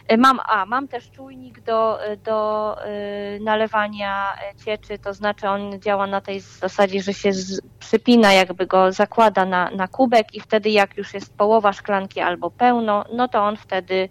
E, 0.09 0.17
mam, 0.17 0.41
a, 0.45 0.67
mam 0.67 0.89
też 0.89 1.11
czujnik 1.11 1.61
do, 1.61 1.99
do 2.25 2.77
y, 2.87 3.41
nalewania 3.41 4.37
cieczy, 4.65 4.99
to 4.99 5.15
znaczy 5.15 5.49
on 5.49 5.81
działa 5.81 6.07
na 6.07 6.21
tej 6.21 6.41
zasadzie, 6.41 7.03
że 7.03 7.15
się 7.15 7.33
z, 7.33 7.61
przypina, 7.79 8.33
jakby 8.33 8.67
go 8.67 8.93
zakłada 8.93 9.45
na, 9.45 9.71
na 9.71 9.89
kubek 9.89 10.35
i 10.35 10.41
wtedy 10.41 10.71
jak 10.71 10.97
już 10.97 11.15
jest 11.15 11.37
połowa 11.37 11.73
szklanki 11.73 12.21
albo 12.21 12.51
pełno, 12.51 13.05
no 13.13 13.29
to 13.29 13.45
on 13.45 13.57
wtedy 13.57 14.09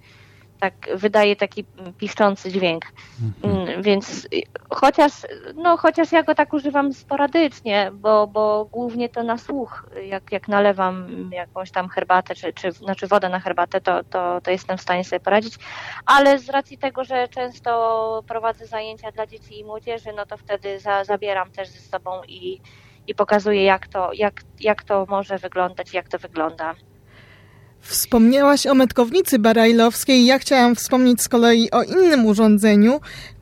tak 0.60 0.74
wydaje 0.96 1.36
taki 1.36 1.66
piszczący 1.98 2.52
dźwięk. 2.52 2.86
Mhm. 3.44 3.68
Mm, 3.68 3.82
więc 3.82 4.28
chociaż, 4.70 5.12
no, 5.56 5.78
chociaż 5.78 6.12
ja 6.12 6.24
go 6.24 6.36
tak 6.36 6.54
używam 6.54 6.94
sporadycznie, 6.94 7.92
bo, 7.94 8.28
bo 8.28 8.66
głównie 8.66 9.10
to 9.10 9.24
na 9.24 9.38
słuch, 9.38 9.90
jak, 10.04 10.32
jak 10.32 10.48
nalewam 10.48 11.08
jakąś 11.32 11.72
tam 11.72 11.90
herbatę, 11.90 12.36
czy, 12.36 12.54
czy 12.54 12.72
znaczy 12.72 13.08
wodę 13.08 13.30
na 13.30 13.40
herbatę, 13.40 13.82
to, 13.82 14.04
to, 14.04 14.42
to 14.42 14.52
jestem 14.52 14.78
w 14.78 14.82
stanie 14.82 15.04
sobie 15.04 15.20
poradzić, 15.20 15.56
ale 16.06 16.40
z 16.40 16.50
racji 16.50 16.78
tego, 16.78 17.04
że 17.04 17.28
często 17.28 18.24
prowadzę 18.28 18.66
zajęcia 18.66 19.12
dla 19.12 19.28
dzieci 19.28 19.60
i 19.60 19.66
młodzieży, 19.66 20.10
no 20.16 20.26
to 20.26 20.38
wtedy 20.38 20.80
za, 20.80 21.04
zabieram 21.04 21.52
też 21.52 21.70
ze 21.70 21.80
sobą 21.80 22.22
i, 22.28 22.62
i 23.08 23.16
pokazuję, 23.16 23.64
jak 23.64 23.88
to, 23.88 24.10
jak, 24.14 24.42
jak 24.60 24.84
to 24.84 25.06
może 25.10 25.38
wyglądać, 25.38 25.94
jak 25.94 26.08
to 26.08 26.18
wygląda. 26.18 26.76
Wspomniałaś 27.88 28.68
o 28.68 28.76
metkownicy 28.76 29.40
barajlowskiej. 29.40 30.26
Ja 30.26 30.40
chciałam 30.40 30.76
wspomnieć 30.76 31.22
z 31.22 31.30
kolei 31.30 31.72
o 31.72 31.84
innym 31.84 32.26
urządzeniu. 32.26 33.00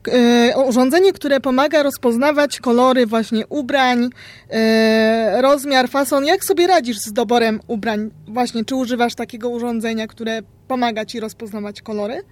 E, 0.08 0.56
o 0.56 0.62
urządzeniu, 0.62 1.12
które 1.12 1.40
pomaga 1.40 1.82
rozpoznawać 1.82 2.60
kolory 2.60 3.06
właśnie 3.06 3.46
ubrań, 3.46 4.10
e, 4.50 5.42
rozmiar, 5.42 5.88
fason. 5.88 6.24
Jak 6.24 6.44
sobie 6.44 6.66
radzisz 6.66 6.98
z 6.98 7.12
doborem 7.12 7.60
ubrań? 7.66 8.10
Właśnie, 8.28 8.64
czy 8.64 8.74
używasz 8.74 9.14
takiego 9.14 9.48
urządzenia, 9.48 10.06
które 10.06 10.40
pomaga 10.68 11.04
ci 11.04 11.20
rozpoznawać 11.20 11.82
kolory? 11.82 12.22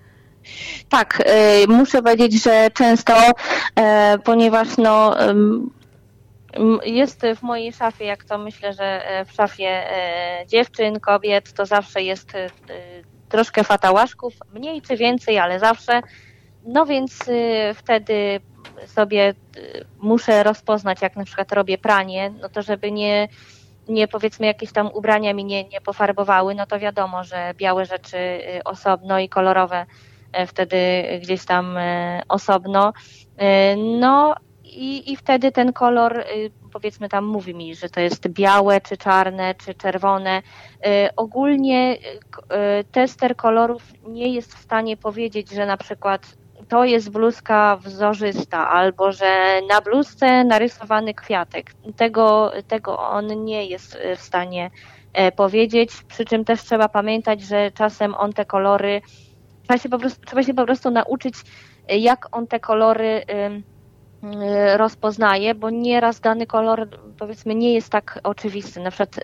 Tak, 0.89 1.23
e, 1.27 1.67
muszę 1.67 2.03
powiedzieć, 2.03 2.43
że 2.43 2.71
często, 2.75 3.15
ponieważ 4.25 4.69
no, 4.79 5.17
jest 6.85 7.23
w 7.37 7.43
mojej 7.43 7.73
szafie, 7.73 8.05
jak 8.05 8.25
to 8.25 8.39
myślę, 8.39 8.73
że 8.73 9.09
e, 9.09 9.25
w 9.25 9.33
szafie 9.33 9.69
e, 9.69 10.47
dziewczyn, 10.47 11.01
kobiet, 11.01 11.53
to 11.53 11.67
zawsze 11.67 12.03
jest 12.03 12.35
e, 12.35 12.49
troszkę 13.29 13.65
fatałaszków, 13.65 14.35
mniej 14.55 14.83
czy 14.83 14.97
więcej, 14.97 15.39
ale 15.39 15.59
zawsze. 15.59 16.01
No 16.67 16.87
więc 16.87 17.31
wtedy 17.75 18.41
sobie 18.87 19.35
muszę 19.99 20.43
rozpoznać, 20.43 21.03
jak 21.03 21.17
na 21.17 21.25
przykład 21.25 21.53
robię 21.53 21.79
pranie, 21.79 22.33
no 22.41 22.49
to 22.49 22.63
żeby 22.63 22.93
nie, 22.93 23.29
nie 23.89 24.09
powiedzmy 24.09 24.47
jakieś 24.47 24.73
tam 24.73 24.91
ubrania 24.95 25.35
mi 25.35 25.45
nie, 25.45 25.65
nie 25.65 25.81
pofarbowały, 25.81 26.55
no 26.55 26.67
to 26.67 26.79
wiadomo, 26.79 27.25
że 27.25 27.55
białe 27.57 27.87
rzeczy 27.87 28.41
osobno 28.65 29.19
i 29.19 29.29
kolorowe 29.29 29.87
wtedy 30.47 31.05
gdzieś 31.23 31.45
tam 31.45 31.79
osobno. 32.29 32.93
No 33.77 34.35
i, 34.75 35.13
i 35.13 35.17
wtedy 35.17 35.53
ten 35.53 35.73
kolor, 35.73 36.19
y, 36.19 36.51
powiedzmy 36.73 37.09
tam 37.09 37.25
mówi 37.25 37.55
mi, 37.55 37.75
że 37.75 37.89
to 37.89 38.01
jest 38.01 38.29
białe, 38.29 38.81
czy 38.81 38.97
czarne, 38.97 39.55
czy 39.55 39.75
czerwone. 39.75 40.43
Y, 40.87 41.17
ogólnie 41.17 41.97
y, 41.97 42.85
tester 42.93 43.37
kolorów 43.37 43.83
nie 44.09 44.35
jest 44.35 44.55
w 44.55 44.59
stanie 44.59 44.97
powiedzieć, 44.97 45.51
że 45.51 45.67
na 45.67 45.77
przykład 45.77 46.37
to 46.69 46.85
jest 46.85 47.11
bluzka 47.11 47.77
wzorzysta, 47.77 48.71
albo 48.71 49.13
że 49.13 49.61
na 49.69 49.81
bluzce 49.81 50.45
narysowany 50.45 51.15
kwiatek. 51.15 51.73
Tego, 51.97 52.53
tego 52.69 52.99
on 52.99 53.45
nie 53.45 53.67
jest 53.67 53.99
w 54.17 54.21
stanie 54.21 54.71
e, 55.13 55.33
powiedzieć, 55.33 55.91
przy 56.09 56.25
czym 56.25 56.45
też 56.45 56.63
trzeba 56.63 56.89
pamiętać, 56.89 57.41
że 57.43 57.71
czasem 57.73 58.15
on 58.15 58.33
te 58.33 58.45
kolory, 58.45 59.03
trzeba 59.63 59.79
się 59.79 59.89
po 59.89 59.99
prostu, 59.99 60.27
trzeba 60.27 60.43
się 60.43 60.55
po 60.55 60.65
prostu 60.65 60.91
nauczyć, 60.91 61.35
jak 61.89 62.37
on 62.37 62.47
te 62.47 62.61
kolory 62.61 63.23
rozpoznaje, 64.77 65.55
bo 65.55 65.71
nieraz 65.71 66.21
dany 66.21 66.47
kolor 66.47 66.89
powiedzmy 67.19 67.55
nie 67.55 67.75
jest 67.75 67.91
tak 67.91 68.21
oczywisty. 68.23 68.81
Na 68.81 68.91
przykład 68.91 69.21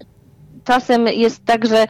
czasem 0.64 1.06
jest 1.06 1.44
tak, 1.44 1.66
że 1.66 1.86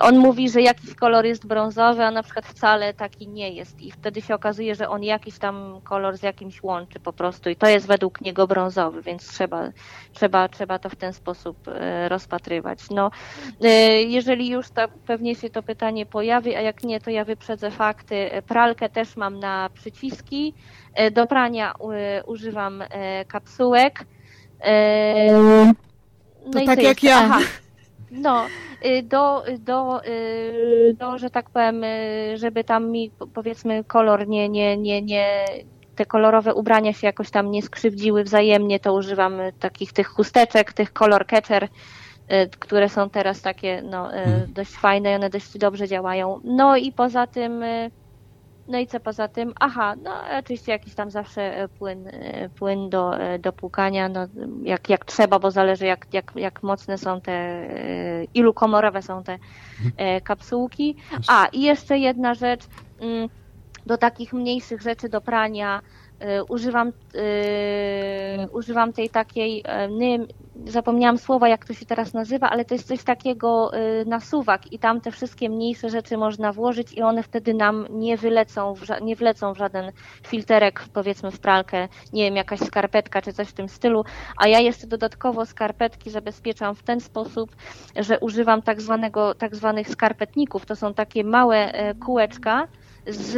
on 0.00 0.18
mówi, 0.18 0.50
że 0.50 0.62
jakiś 0.62 0.94
kolor 0.94 1.26
jest 1.26 1.46
brązowy, 1.46 2.04
a 2.04 2.10
na 2.10 2.22
przykład 2.22 2.46
wcale 2.46 2.94
taki 2.94 3.28
nie 3.28 3.50
jest. 3.50 3.80
I 3.80 3.90
wtedy 3.90 4.20
się 4.20 4.34
okazuje, 4.34 4.74
że 4.74 4.88
on 4.88 5.02
jakiś 5.02 5.38
tam 5.38 5.80
kolor 5.84 6.18
z 6.18 6.22
jakimś 6.22 6.62
łączy 6.62 7.00
po 7.00 7.12
prostu 7.12 7.50
i 7.50 7.56
to 7.56 7.66
jest 7.66 7.86
według 7.86 8.20
niego 8.20 8.46
brązowy, 8.46 9.02
więc 9.02 9.28
trzeba, 9.28 9.62
trzeba, 10.12 10.48
trzeba 10.48 10.78
to 10.78 10.88
w 10.88 10.96
ten 10.96 11.12
sposób 11.12 11.68
y, 11.68 12.08
rozpatrywać. 12.08 12.90
No, 12.90 13.10
y, 13.64 13.68
jeżeli 14.02 14.48
już 14.48 14.70
to 14.70 14.82
pewnie 15.06 15.34
się 15.34 15.50
to 15.50 15.62
pytanie 15.62 16.06
pojawi, 16.06 16.54
a 16.54 16.60
jak 16.60 16.84
nie, 16.84 17.00
to 17.00 17.10
ja 17.10 17.24
wyprzedzę 17.24 17.70
fakty. 17.70 18.30
Pralkę 18.46 18.88
też 18.88 19.16
mam 19.16 19.38
na 19.38 19.70
przyciski. 19.74 20.54
E, 20.94 21.10
do 21.10 21.26
prania 21.26 21.74
używam 22.26 22.82
e, 22.82 23.24
kapsułek. 23.24 24.04
E, 24.60 25.32
no 26.46 26.52
to 26.52 26.66
tak 26.66 26.82
jak 26.82 27.02
ja. 27.02 27.16
Aha. 27.16 27.38
No, 28.10 28.46
do, 29.02 29.44
do, 29.58 30.00
do, 30.94 31.18
że 31.18 31.30
tak 31.30 31.50
powiem, 31.50 31.82
żeby 32.34 32.64
tam 32.64 32.90
mi 32.90 33.10
powiedzmy 33.34 33.84
kolor 33.84 34.28
nie, 34.28 34.48
nie, 34.48 34.76
nie, 34.76 35.02
nie, 35.02 35.44
te 35.96 36.06
kolorowe 36.06 36.54
ubrania 36.54 36.92
się 36.92 37.06
jakoś 37.06 37.30
tam 37.30 37.50
nie 37.50 37.62
skrzywdziły 37.62 38.24
wzajemnie, 38.24 38.80
to 38.80 38.94
używam 38.94 39.38
takich 39.60 39.92
tych 39.92 40.06
chusteczek, 40.08 40.72
tych 40.72 40.92
color 40.92 41.26
catcher, 41.26 41.68
które 42.58 42.88
są 42.88 43.10
teraz 43.10 43.42
takie 43.42 43.82
no, 43.82 44.12
mhm. 44.12 44.52
dość 44.52 44.70
fajne 44.70 45.12
i 45.12 45.14
one 45.14 45.30
dość 45.30 45.58
dobrze 45.58 45.88
działają. 45.88 46.40
No 46.44 46.76
i 46.76 46.92
poza 46.92 47.26
tym 47.26 47.64
no 48.68 48.78
i 48.78 48.86
co 48.86 49.00
poza 49.00 49.28
tym? 49.28 49.52
Aha, 49.60 49.94
no 50.02 50.10
oczywiście 50.38 50.72
jakiś 50.72 50.94
tam 50.94 51.10
zawsze 51.10 51.56
e, 51.56 51.68
płyn, 51.68 52.08
e, 52.08 52.48
płyn 52.48 52.90
do, 52.90 53.20
e, 53.20 53.38
do 53.38 53.52
płukania, 53.52 54.08
no 54.08 54.26
jak, 54.62 54.88
jak 54.88 55.04
trzeba, 55.04 55.38
bo 55.38 55.50
zależy 55.50 55.86
jak, 55.86 56.06
jak, 56.14 56.32
jak 56.36 56.62
mocne 56.62 56.98
są 56.98 57.20
te, 57.20 57.66
ilu 58.34 58.54
komorowe 58.54 59.02
są 59.02 59.22
te 59.22 59.38
kapsułki. 60.24 60.96
A, 61.28 61.46
i 61.46 61.62
jeszcze 61.62 61.98
jedna 61.98 62.34
rzecz, 62.34 62.62
mm, 63.00 63.28
do 63.86 63.98
takich 63.98 64.32
mniejszych 64.32 64.82
rzeczy 64.82 65.08
do 65.08 65.20
prania, 65.20 65.80
używam, 66.48 66.92
używam 68.52 68.92
tej 68.92 69.10
takiej, 69.10 69.64
zapomniałam 70.66 71.18
słowa, 71.18 71.48
jak 71.48 71.64
to 71.64 71.74
się 71.74 71.86
teraz 71.86 72.14
nazywa, 72.14 72.50
ale 72.50 72.64
to 72.64 72.74
jest 72.74 72.88
coś 72.88 73.04
takiego 73.04 73.70
y, 73.74 74.06
na 74.06 74.20
suwak 74.20 74.72
i 74.72 74.78
tam 74.78 75.00
te 75.00 75.10
wszystkie 75.10 75.50
mniejsze 75.50 75.90
rzeczy 75.90 76.16
można 76.16 76.52
włożyć 76.52 76.92
i 76.92 77.02
one 77.02 77.22
wtedy 77.22 77.54
nam 77.54 77.86
nie 77.90 78.16
wylecą, 78.16 78.74
nie 79.02 79.16
wlecą 79.16 79.54
w 79.54 79.58
żaden 79.58 79.92
filterek, 80.26 80.84
powiedzmy 80.92 81.30
w 81.30 81.40
pralkę, 81.40 81.88
nie 82.12 82.24
wiem, 82.24 82.36
jakaś 82.36 82.60
skarpetka 82.60 83.22
czy 83.22 83.32
coś 83.32 83.48
w 83.48 83.52
tym 83.52 83.68
stylu, 83.68 84.04
a 84.36 84.48
ja 84.48 84.60
jeszcze 84.60 84.86
dodatkowo 84.86 85.46
skarpetki 85.46 86.10
zabezpieczam 86.10 86.74
w 86.74 86.82
ten 86.82 87.00
sposób, 87.00 87.56
że 87.96 88.18
używam 88.18 88.62
tak 88.62 88.80
zwanego, 88.80 89.34
tak 89.34 89.56
zwanych 89.56 89.88
skarpetników, 89.88 90.66
to 90.66 90.76
są 90.76 90.94
takie 90.94 91.24
małe 91.24 91.72
kółeczka, 92.04 92.68
z, 93.06 93.30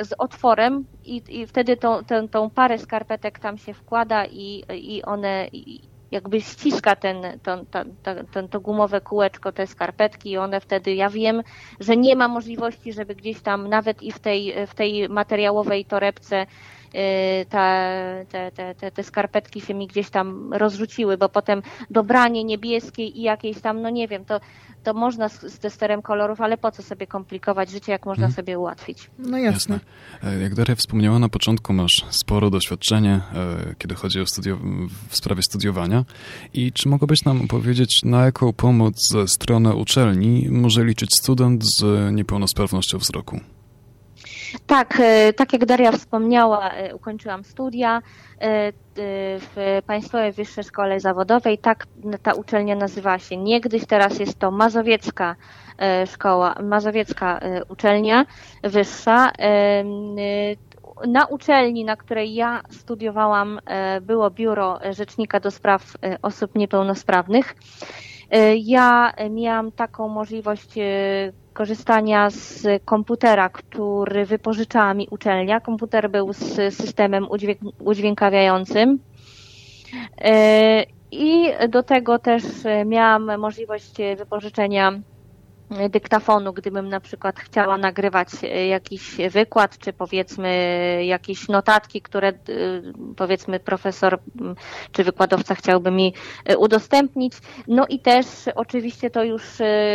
z 0.00 0.12
otworem 0.18 0.84
i, 1.04 1.22
i 1.28 1.46
wtedy 1.46 1.76
tą, 1.76 2.04
tą, 2.04 2.28
tą 2.28 2.50
parę 2.50 2.78
skarpetek 2.78 3.38
tam 3.38 3.58
się 3.58 3.74
wkłada 3.74 4.26
i, 4.26 4.64
i 4.74 5.02
one 5.02 5.48
jakby 6.10 6.40
ściska 6.40 6.96
ten, 6.96 7.22
ten, 7.42 7.66
ten, 8.02 8.26
ten, 8.32 8.48
to 8.48 8.60
gumowe 8.60 9.00
kółeczko, 9.00 9.52
te 9.52 9.66
skarpetki 9.66 10.30
i 10.30 10.38
one 10.38 10.60
wtedy, 10.60 10.94
ja 10.94 11.10
wiem, 11.10 11.42
że 11.80 11.96
nie 11.96 12.16
ma 12.16 12.28
możliwości, 12.28 12.92
żeby 12.92 13.14
gdzieś 13.14 13.40
tam 13.40 13.68
nawet 13.68 14.02
i 14.02 14.12
w 14.12 14.18
tej, 14.18 14.54
w 14.66 14.74
tej 14.74 15.08
materiałowej 15.08 15.84
torebce 15.84 16.46
te, 17.48 18.26
te, 18.54 18.74
te, 18.74 18.90
te 18.90 19.02
skarpetki 19.02 19.60
się 19.60 19.74
mi 19.74 19.86
gdzieś 19.86 20.10
tam 20.10 20.52
rozrzuciły, 20.52 21.18
bo 21.18 21.28
potem 21.28 21.62
dobranie 21.90 22.44
niebieskiej 22.44 23.18
i 23.18 23.22
jakiejś 23.22 23.60
tam, 23.60 23.82
no 23.82 23.90
nie 23.90 24.08
wiem, 24.08 24.24
to 24.24 24.40
to 24.84 24.94
można 24.94 25.28
z, 25.28 25.40
z 25.40 25.58
testerem 25.58 26.02
kolorów, 26.02 26.40
ale 26.40 26.58
po 26.58 26.70
co 26.70 26.82
sobie 26.82 27.06
komplikować 27.06 27.70
życie, 27.70 27.92
jak 27.92 28.06
można 28.06 28.22
hmm. 28.22 28.36
sobie 28.36 28.58
ułatwić? 28.58 29.10
No 29.18 29.38
jasne. 29.38 29.80
jasne. 30.22 30.40
Jak 30.42 30.54
Daria 30.54 30.74
wspomniała 30.74 31.18
na 31.18 31.28
początku, 31.28 31.72
masz 31.72 32.04
sporo 32.10 32.50
doświadczenie, 32.50 33.20
e, 33.34 33.74
kiedy 33.78 33.94
chodzi 33.94 34.20
o 34.20 34.26
studio, 34.26 34.58
w 35.08 35.16
sprawie 35.16 35.42
studiowania. 35.42 36.04
I 36.54 36.72
czy 36.72 36.88
mogłabyś 36.88 37.24
nam 37.24 37.48
powiedzieć, 37.48 38.00
na 38.04 38.24
jaką 38.24 38.52
pomoc 38.52 39.08
ze 39.10 39.28
strony 39.28 39.74
uczelni 39.74 40.46
może 40.50 40.84
liczyć 40.84 41.10
student 41.20 41.64
z 41.64 42.12
niepełnosprawnością 42.14 42.98
wzroku? 42.98 43.40
Tak, 44.66 45.00
e, 45.00 45.32
tak 45.32 45.52
jak 45.52 45.66
Daria 45.66 45.92
wspomniała, 45.92 46.70
e, 46.70 46.94
ukończyłam 46.94 47.44
studia 47.44 48.02
e, 48.40 48.72
w 49.40 49.82
Państwowej 49.86 50.32
Wyższej 50.32 50.64
Szkole 50.64 51.00
Zawodowej. 51.00 51.58
Tak 51.58 51.86
ta 52.22 52.32
uczelnia 52.32 52.76
nazywa 52.76 53.18
się 53.18 53.36
niegdyś, 53.36 53.86
teraz 53.86 54.18
jest 54.18 54.38
to 54.38 54.50
Mazowiecka 54.50 55.36
Szkoła, 56.06 56.54
Mazowiecka 56.62 57.40
Uczelnia 57.68 58.26
Wyższa. 58.62 59.32
Na 61.06 61.26
uczelni, 61.26 61.84
na 61.84 61.96
której 61.96 62.34
ja 62.34 62.60
studiowałam, 62.70 63.60
było 64.02 64.30
biuro 64.30 64.78
Rzecznika 64.90 65.40
do 65.40 65.50
Spraw 65.50 65.82
Osób 66.22 66.54
Niepełnosprawnych. 66.54 67.54
Ja 68.56 69.12
miałam 69.30 69.72
taką 69.72 70.08
możliwość 70.08 70.74
korzystania 71.52 72.30
z 72.30 72.66
komputera, 72.84 73.48
który 73.48 74.26
wypożyczała 74.26 74.94
mi 74.94 75.08
uczelnia. 75.10 75.60
Komputer 75.60 76.10
był 76.10 76.32
z 76.32 76.74
systemem 76.74 77.26
udźwiękawiającym. 77.84 78.98
I 81.12 81.44
do 81.68 81.82
tego 81.82 82.18
też 82.18 82.42
miałam 82.86 83.38
możliwość 83.38 83.92
wypożyczenia 84.16 85.00
dyktafonu, 85.90 86.52
gdybym 86.52 86.88
na 86.88 87.00
przykład 87.00 87.40
chciała 87.40 87.78
nagrywać 87.78 88.28
e, 88.42 88.66
jakiś 88.66 89.16
wykład, 89.30 89.78
czy 89.78 89.92
powiedzmy 89.92 91.04
jakieś 91.06 91.48
notatki, 91.48 92.02
które 92.02 92.28
e, 92.28 92.32
powiedzmy 93.16 93.60
profesor 93.60 94.18
czy 94.92 95.04
wykładowca 95.04 95.54
chciałby 95.54 95.90
mi 95.90 96.14
e, 96.44 96.58
udostępnić. 96.58 97.32
No 97.68 97.86
i 97.86 98.00
też 98.00 98.26
oczywiście 98.54 99.10
to 99.10 99.24
już 99.24 99.42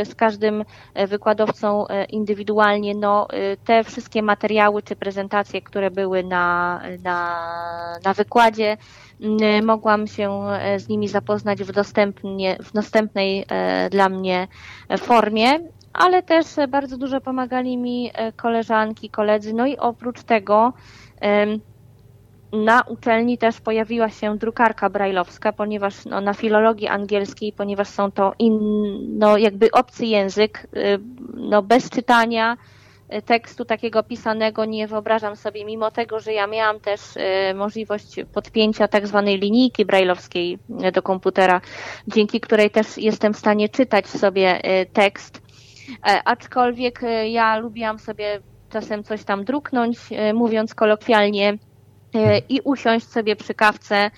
z 0.03 0.15
każdym 0.15 0.63
wykładowcą 1.07 1.85
indywidualnie, 2.09 2.95
no 2.95 3.27
te 3.65 3.83
wszystkie 3.83 4.21
materiały 4.21 4.83
czy 4.83 4.95
prezentacje, 4.95 5.61
które 5.61 5.91
były 5.91 6.23
na, 6.23 6.81
na, 7.03 7.99
na 8.03 8.13
wykładzie, 8.13 8.77
mogłam 9.63 10.07
się 10.07 10.41
z 10.77 10.87
nimi 10.87 11.07
zapoznać 11.07 11.63
w, 11.63 11.71
dostępnie, 11.71 12.57
w 12.63 12.73
dostępnej 12.73 13.45
dla 13.91 14.09
mnie 14.09 14.47
formie 14.97 15.59
ale 15.93 16.23
też 16.23 16.45
bardzo 16.69 16.97
dużo 16.97 17.21
pomagali 17.21 17.77
mi 17.77 18.11
e, 18.13 18.31
koleżanki, 18.31 19.09
koledzy. 19.09 19.53
No 19.53 19.65
i 19.65 19.77
oprócz 19.77 20.23
tego 20.23 20.73
na 22.51 22.81
uczelni 22.81 23.37
też 23.37 23.61
pojawiła 23.61 24.09
się 24.09 24.37
drukarka 24.37 24.89
brajlowska, 24.89 25.53
ponieważ 25.53 26.05
no, 26.05 26.21
na 26.21 26.33
filologii 26.33 26.87
angielskiej, 26.87 27.53
ponieważ 27.53 27.87
są 27.87 28.11
to 28.11 28.33
in, 28.39 28.59
no, 29.19 29.37
jakby 29.37 29.71
obcy 29.71 30.05
język, 30.05 30.67
y, 30.77 30.99
no, 31.33 31.61
bez 31.61 31.89
czytania 31.89 32.57
tekstu 33.25 33.65
takiego 33.65 34.03
pisanego 34.03 34.65
nie 34.65 34.87
wyobrażam 34.87 35.35
sobie, 35.35 35.65
mimo 35.65 35.91
tego, 35.91 36.19
że 36.19 36.33
ja 36.33 36.47
miałam 36.47 36.79
też 36.79 37.01
y, 37.17 37.53
możliwość 37.55 38.15
podpięcia 38.33 38.87
tak 38.87 39.07
zwanej 39.07 39.39
linijki 39.39 39.85
brajlowskiej 39.85 40.59
do 40.93 41.01
komputera, 41.01 41.61
dzięki 42.07 42.41
której 42.41 42.69
też 42.69 42.97
jestem 42.97 43.33
w 43.33 43.37
stanie 43.37 43.69
czytać 43.69 44.07
sobie 44.07 44.61
tekst, 44.93 45.45
E, 46.07 46.21
aczkolwiek 46.25 47.01
ja 47.29 47.57
lubiłam 47.57 47.99
sobie 47.99 48.39
czasem 48.69 49.03
coś 49.03 49.23
tam 49.23 49.43
druknąć, 49.45 49.97
mówiąc 50.33 50.75
kolokwialnie, 50.75 51.57
i 52.49 52.61
usiąść 52.63 53.07
sobie 53.07 53.35
przy 53.35 53.53
kawce 53.53 54.11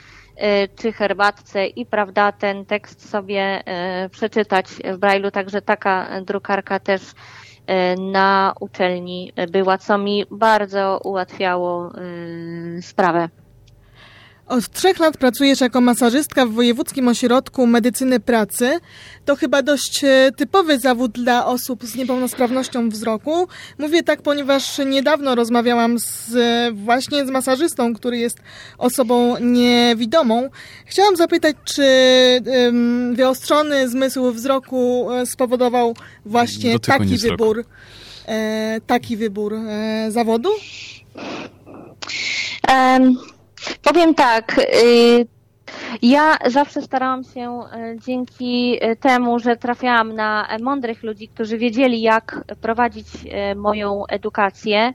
czy 0.76 0.92
herbatce 0.92 1.68
i 1.68 1.86
prawda, 1.86 2.32
ten 2.32 2.66
tekst 2.66 3.10
sobie 3.10 3.64
przeczytać 4.12 4.68
w 4.68 5.00
Braille'u, 5.00 5.32
także 5.32 5.62
taka 5.62 6.22
drukarka 6.22 6.80
też 6.80 7.02
na 7.98 8.54
uczelni 8.60 9.34
była, 9.52 9.78
co 9.78 9.98
mi 9.98 10.26
bardzo 10.32 11.00
ułatwiało 11.04 11.92
sprawę. 12.82 13.30
Od 14.48 14.70
trzech 14.70 15.00
lat 15.00 15.18
pracujesz 15.18 15.62
jako 15.62 15.82
masażystka 15.82 16.46
w 16.46 16.52
Wojewódzkim 16.52 17.08
Ośrodku 17.08 17.68
Medycyny 17.68 18.20
Pracy. 18.20 18.80
To 19.26 19.36
chyba 19.36 19.62
dość 19.62 20.04
e, 20.04 20.32
typowy 20.38 20.80
zawód 20.80 21.12
dla 21.12 21.46
osób 21.46 21.84
z 21.84 21.96
niepełnosprawnością 21.96 22.90
wzroku. 22.90 23.48
Mówię 23.78 24.04
tak, 24.04 24.22
ponieważ 24.22 24.78
niedawno 24.86 25.36
rozmawiałam 25.36 26.00
z, 26.00 26.36
właśnie 26.76 27.26
z 27.26 27.30
masażystą, 27.30 27.94
który 27.94 28.18
jest 28.18 28.38
osobą 28.78 29.36
niewidomą. 29.40 30.50
Chciałam 30.86 31.16
zapytać, 31.16 31.56
czy 31.64 31.84
um, 32.46 33.16
wyostrzony 33.16 33.90
zmysł 33.90 34.32
wzroku 34.32 35.12
e, 35.12 35.26
spowodował 35.26 35.96
właśnie 36.26 36.80
taki 36.80 37.18
wybór, 37.18 37.66
e, 38.28 38.82
taki 38.88 39.18
wybór 39.18 39.54
e, 39.54 40.08
zawodu? 40.12 40.50
Um. 42.70 43.37
Powiem 43.82 44.16
tak. 44.16 44.60
Y, 44.84 45.28
ja 46.02 46.38
zawsze 46.46 46.82
starałam 46.82 47.24
się 47.24 47.60
y, 47.60 48.00
dzięki 48.06 48.80
y, 48.84 48.96
temu, 48.96 49.40
że 49.40 49.56
trafiałam 49.56 50.16
na 50.16 50.48
mądrych 50.62 51.04
ludzi, 51.04 51.28
którzy 51.28 51.58
wiedzieli, 51.58 52.02
jak 52.02 52.44
prowadzić 52.62 53.08
moją 53.56 54.06
edukację, 54.06 54.94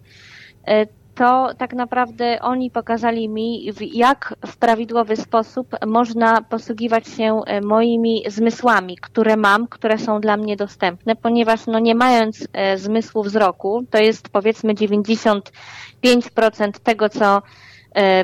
to 1.14 1.48
tak 1.58 1.72
naprawdę 1.72 2.38
oni 2.40 2.70
pokazali 2.70 3.28
mi, 3.28 3.72
jak 3.92 4.34
w 4.46 4.56
prawidłowy 4.56 5.16
sposób 5.16 5.68
można 5.86 6.42
posługiwać 6.42 7.08
się 7.08 7.40
moimi 7.62 8.22
zmysłami, 8.28 8.96
które 8.96 9.36
mam, 9.36 9.68
które 9.68 9.98
są 9.98 10.20
dla 10.20 10.36
mnie 10.36 10.56
dostępne, 10.56 11.16
ponieważ 11.16 11.66
no 11.66 11.78
nie 11.78 11.94
mając 11.94 12.46
zmysłu 12.76 13.22
wzroku, 13.22 13.84
to 13.90 13.98
jest 13.98 14.28
powiedzmy 14.28 14.74
95% 14.74 16.72
tego, 16.82 17.08
co 17.08 17.42
E, 17.42 17.42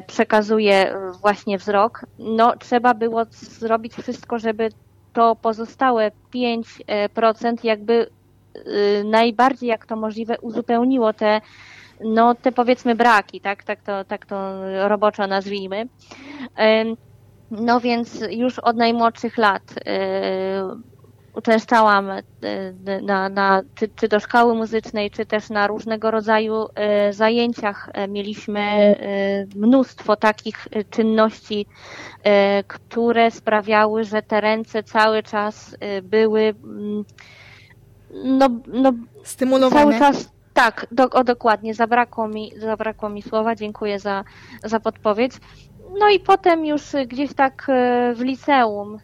przekazuje 0.07 0.95
właśnie 1.21 1.59
wzrok, 1.59 2.07
no 2.19 2.57
trzeba 2.57 2.95
było 2.95 3.25
zrobić 3.31 3.95
wszystko, 3.95 4.39
żeby 4.39 4.69
to 5.13 5.37
pozostałe 5.37 6.11
5% 6.35 7.57
jakby 7.63 8.11
e, 8.55 9.05
najbardziej 9.05 9.69
jak 9.69 9.87
to 9.87 9.97
możliwe 9.97 10.37
uzupełniło 10.41 11.13
te 11.13 11.41
no 12.05 12.35
te 12.35 12.53
powiedzmy 12.53 12.95
braki, 12.95 13.41
tak, 13.41 13.65
tak 13.65 13.83
to, 13.83 14.05
tak 14.05 14.27
to 14.27 14.55
roboczo 14.89 15.27
nazwijmy. 15.27 15.89
E, 16.59 16.85
no 17.51 17.81
więc 17.81 18.25
już 18.31 18.59
od 18.59 18.77
najmłodszych 18.77 19.39
lat 19.39 19.63
uczęszczałam 21.39 22.11
e, 22.11 22.23
na, 23.03 23.29
na, 23.29 23.63
czy, 23.75 23.89
czy 23.89 24.09
do 24.09 24.21
szkoły 24.21 24.55
muzycznej, 24.55 25.11
czy 25.11 25.27
też 25.27 25.51
na 25.51 25.67
różnego 25.67 26.11
rodzaju 26.11 26.67
e, 26.75 27.13
zajęciach. 27.13 27.91
E, 27.93 28.09
mieliśmy 28.09 28.59
mnóstwo 29.57 30.17
takich 30.17 30.69
czynności, 30.91 31.67
które 32.67 33.31
sprawiały, 33.31 34.05
że 34.05 34.23
te 34.23 34.41
ręce 34.41 34.83
cały 34.83 35.23
czas 35.23 35.77
były 36.03 36.41
mm, 36.65 37.05
no, 38.13 38.49
no, 38.67 38.93
stymulowane. 39.25 39.81
Cały 39.81 39.99
czas 39.99 40.33
tak, 40.55 40.87
do, 40.91 41.11
o, 41.11 41.25
dokładnie. 41.25 41.75
Zabrakło 41.75 42.29
mi, 42.29 42.53
zabrakło 42.57 43.09
mi 43.09 43.23
słowa. 43.23 43.55
Dziękuję 43.55 43.99
za, 43.99 44.25
za 44.65 44.81
podpowiedź. 44.81 45.33
No 45.99 46.09
i 46.09 46.21
potem 46.21 46.67
już 46.67 46.83
gdzieś 47.07 47.35
tak 47.35 47.67
w 48.15 48.21
liceum 48.21 48.99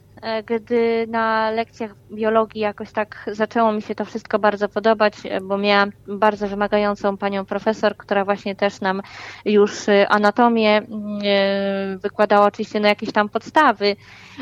gdy 0.46 1.06
na 1.08 1.50
lekcjach 1.50 1.94
biologii 2.12 2.60
jakoś 2.60 2.92
tak 2.92 3.30
zaczęło 3.32 3.72
mi 3.72 3.82
się 3.82 3.94
to 3.94 4.04
wszystko 4.04 4.38
bardzo 4.38 4.68
podobać, 4.68 5.14
e, 5.24 5.40
bo 5.40 5.58
miałam 5.58 5.90
bardzo 6.06 6.48
wymagającą 6.48 7.16
panią 7.16 7.44
profesor, 7.44 7.96
która 7.96 8.24
właśnie 8.24 8.56
też 8.56 8.80
nam 8.80 9.02
już 9.44 9.88
e, 9.88 10.08
anatomię 10.08 10.76
mm, 10.76 11.98
wykładała 11.98 12.46
oczywiście 12.46 12.80
na 12.80 12.88
jakieś 12.88 13.12
tam 13.12 13.28
podstawy, 13.28 13.96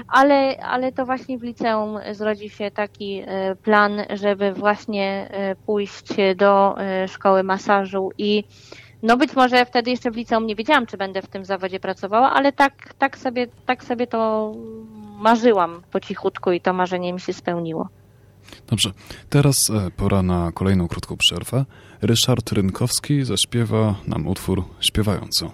ale, 0.08 0.56
ale 0.62 0.92
to 0.92 1.06
właśnie 1.06 1.38
w 1.38 1.42
liceum 1.42 1.98
zrodził 2.12 2.50
się 2.50 2.70
taki 2.70 3.22
plan, 3.62 4.02
żeby 4.10 4.52
właśnie 4.52 5.28
pójść 5.66 6.08
do 6.36 6.76
szkoły 7.06 7.42
masażu 7.42 8.10
i 8.18 8.44
no 9.02 9.16
być 9.16 9.36
może 9.36 9.66
wtedy 9.66 9.90
jeszcze 9.90 10.10
w 10.10 10.16
liceum 10.16 10.46
nie 10.46 10.56
wiedziałam, 10.56 10.86
czy 10.86 10.96
będę 10.96 11.22
w 11.22 11.28
tym 11.28 11.44
zawodzie 11.44 11.80
pracowała, 11.80 12.32
ale 12.32 12.52
tak, 12.52 12.94
tak, 12.98 13.18
sobie, 13.18 13.46
tak 13.66 13.84
sobie 13.84 14.06
to 14.06 14.52
marzyłam 15.22 15.82
po 15.90 16.00
cichutku 16.00 16.52
i 16.52 16.60
to 16.60 16.72
marzenie 16.72 17.12
mi 17.12 17.20
się 17.20 17.32
spełniło. 17.32 17.88
Dobrze, 18.66 18.92
teraz 19.30 19.56
e, 19.70 19.90
pora 19.90 20.22
na 20.22 20.52
kolejną 20.52 20.88
krótką 20.88 21.16
przerwę. 21.16 21.64
Ryszard 22.02 22.52
Rynkowski 22.52 23.24
zaśpiewa 23.24 23.94
nam 24.06 24.26
utwór 24.26 24.64
śpiewająco. 24.80 25.50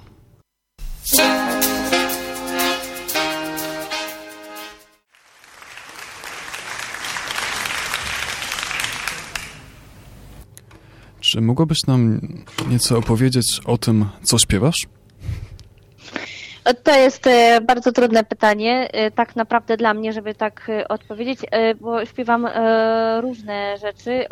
Czy 11.21 11.41
mogłabyś 11.41 11.79
nam 11.87 12.21
nieco 12.69 12.99
opowiedzieć 12.99 13.61
o 13.65 13.79
tym, 13.79 14.07
co 14.23 14.39
śpiewasz? 14.39 14.87
To 16.85 16.97
jest 16.97 17.27
e, 17.27 17.61
bardzo 17.61 17.93
trudne 17.93 18.25
pytanie, 18.25 18.89
e, 18.93 19.11
tak 19.11 19.37
naprawdę 19.37 19.77
dla 19.77 19.95
mnie, 19.95 20.13
żeby 20.13 20.35
tak 20.35 20.69
e, 20.69 20.89
odpowiedzieć, 20.89 21.41
bo 21.81 22.05
śpiewam 22.05 22.49
różne 23.21 23.77
rzeczy. 23.79 24.27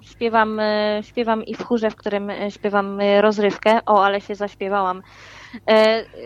Śpiewam, 0.00 0.60
śpiewam 1.02 1.44
i 1.44 1.54
w 1.54 1.62
chórze, 1.62 1.90
w 1.90 1.96
którym 1.96 2.32
śpiewam 2.50 2.98
rozrywkę, 3.20 3.78
o, 3.86 4.04
ale 4.04 4.20
się 4.20 4.34
zaśpiewałam. 4.34 5.02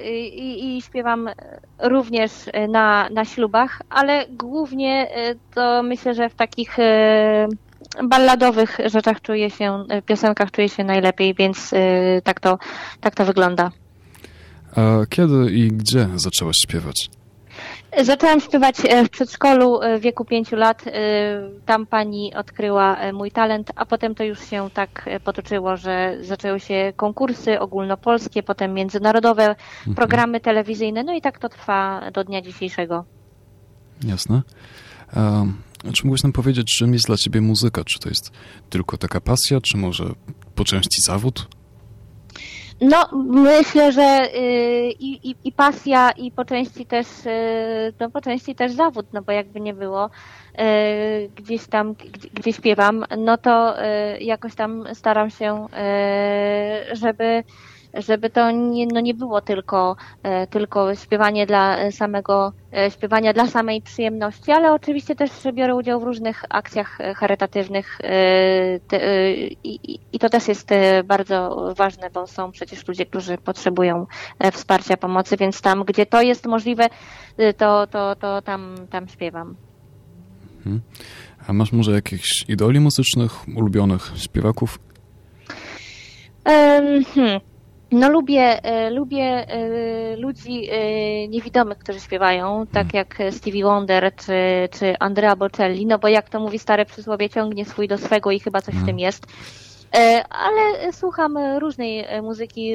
I, 0.04 0.76
i 0.76 0.82
śpiewam 0.82 1.30
również 1.78 2.32
na, 2.68 3.08
na 3.10 3.24
ślubach, 3.24 3.82
ale 3.90 4.26
głównie 4.28 5.08
to 5.54 5.82
myślę, 5.82 6.14
że 6.14 6.28
w 6.28 6.34
takich 6.34 6.76
balladowych 8.02 8.78
rzeczach 8.86 9.20
czuję 9.20 9.50
się, 9.50 9.84
piosenkach 10.06 10.50
czuję 10.50 10.68
się 10.68 10.84
najlepiej, 10.84 11.34
więc 11.34 11.70
tak 12.24 12.40
to, 12.40 12.58
tak 13.00 13.14
to 13.14 13.24
wygląda. 13.24 13.70
A 14.76 15.06
kiedy 15.06 15.50
i 15.52 15.68
gdzie 15.68 16.08
zaczęłaś 16.16 16.56
śpiewać? 16.62 17.10
Zaczęłam 18.02 18.40
śpiewać 18.40 18.76
e, 18.88 19.04
w 19.04 19.10
przedszkolu 19.10 19.82
e, 19.82 19.98
w 19.98 20.02
wieku 20.02 20.24
pięciu 20.24 20.56
lat. 20.56 20.84
E, 20.86 20.90
tam 21.66 21.86
pani 21.86 22.34
odkryła 22.34 22.96
mój 23.12 23.30
talent, 23.30 23.72
a 23.76 23.86
potem 23.86 24.14
to 24.14 24.24
już 24.24 24.50
się 24.50 24.70
tak 24.74 25.10
potoczyło, 25.24 25.76
że 25.76 26.16
zaczęły 26.20 26.60
się 26.60 26.92
konkursy 26.96 27.60
ogólnopolskie, 27.60 28.42
potem 28.42 28.74
międzynarodowe, 28.74 29.48
mhm. 29.48 29.94
programy 29.96 30.40
telewizyjne, 30.40 31.04
no 31.04 31.14
i 31.14 31.20
tak 31.20 31.38
to 31.38 31.48
trwa 31.48 32.10
do 32.12 32.24
dnia 32.24 32.42
dzisiejszego. 32.42 33.04
Jasne. 34.04 34.42
A 35.88 35.92
czy 35.92 36.04
mógłbyś 36.04 36.22
nam 36.22 36.32
powiedzieć, 36.32 36.76
czym 36.78 36.92
jest 36.92 37.06
dla 37.06 37.16
ciebie 37.16 37.40
muzyka? 37.40 37.84
Czy 37.84 37.98
to 37.98 38.08
jest 38.08 38.30
tylko 38.70 38.96
taka 38.96 39.20
pasja, 39.20 39.60
czy 39.60 39.76
może 39.76 40.04
po 40.54 40.64
części 40.64 41.02
zawód? 41.02 41.48
No, 42.90 43.08
myślę, 43.24 43.92
że 43.92 44.28
y, 44.34 44.90
i, 44.98 45.30
i, 45.30 45.36
i 45.44 45.52
pasja, 45.52 46.10
i 46.10 46.30
po 46.30 46.44
części 46.44 46.86
też, 46.86 47.06
y, 47.26 47.92
no 48.00 48.10
po 48.10 48.20
części 48.20 48.54
też 48.54 48.72
zawód, 48.72 49.06
no 49.12 49.22
bo 49.22 49.32
jakby 49.32 49.60
nie 49.60 49.74
było, 49.74 50.06
y, 50.06 51.30
gdzieś 51.36 51.66
tam, 51.66 51.94
gdzie 52.34 52.52
śpiewam, 52.52 53.04
no 53.18 53.38
to 53.38 53.74
jakoś 54.20 54.54
tam 54.54 54.84
staram 54.94 55.30
się, 55.30 55.66
żeby 56.92 57.44
żeby 57.96 58.30
to 58.30 58.50
nie, 58.50 58.86
no 58.86 59.00
nie 59.00 59.14
było 59.14 59.40
tylko, 59.40 59.96
e, 60.22 60.46
tylko 60.46 60.94
śpiewanie 60.94 61.46
dla 61.46 61.90
samego, 61.90 62.52
e, 62.76 62.90
śpiewania 62.90 63.32
dla 63.32 63.46
samej 63.46 63.82
przyjemności, 63.82 64.52
ale 64.52 64.72
oczywiście 64.72 65.14
też 65.14 65.30
biorę 65.52 65.74
udział 65.74 66.00
w 66.00 66.02
różnych 66.02 66.44
akcjach 66.48 66.98
charytatywnych 67.16 67.98
i, 69.64 69.98
i 70.12 70.18
to 70.18 70.28
też 70.28 70.48
jest 70.48 70.70
bardzo 71.04 71.72
ważne, 71.76 72.10
bo 72.10 72.26
są 72.26 72.52
przecież 72.52 72.88
ludzie, 72.88 73.06
którzy 73.06 73.38
potrzebują 73.38 74.06
e, 74.38 74.52
wsparcia, 74.52 74.96
pomocy, 74.96 75.36
więc 75.36 75.60
tam, 75.60 75.84
gdzie 75.84 76.06
to 76.06 76.22
jest 76.22 76.46
możliwe, 76.46 76.88
to, 77.56 77.86
to, 77.86 78.16
to 78.16 78.42
tam, 78.42 78.74
tam 78.90 79.08
śpiewam. 79.08 79.56
Hmm. 80.64 80.80
A 81.46 81.52
masz 81.52 81.72
może 81.72 81.92
jakichś 81.92 82.44
idoli 82.48 82.80
muzycznych, 82.80 83.48
ulubionych 83.56 84.12
śpiewaków? 84.16 84.78
Um, 86.46 87.04
hmm. 87.04 87.53
No 87.92 88.10
lubię, 88.10 88.64
e, 88.64 88.90
lubię 88.90 89.48
e, 89.48 90.16
ludzi 90.16 90.68
e, 90.70 91.28
niewidomych, 91.28 91.78
którzy 91.78 92.00
śpiewają, 92.00 92.66
tak 92.72 92.92
hmm. 92.92 92.92
jak 92.94 93.34
Stevie 93.34 93.64
Wonder 93.64 94.12
czy, 94.16 94.68
czy 94.78 94.98
Andrea 94.98 95.36
Bocelli, 95.36 95.86
no 95.86 95.98
bo 95.98 96.08
jak 96.08 96.28
to 96.28 96.40
mówi 96.40 96.58
stare 96.58 96.86
przysłowie, 96.86 97.30
ciągnie 97.30 97.64
swój 97.64 97.88
do 97.88 97.98
swego 97.98 98.30
i 98.30 98.40
chyba 98.40 98.60
coś 98.60 98.74
w 98.74 98.78
hmm. 98.78 98.86
tym 98.86 98.98
jest. 98.98 99.26
Ale 100.30 100.92
słucham 100.92 101.38
różnej 101.58 102.06
muzyki, 102.22 102.72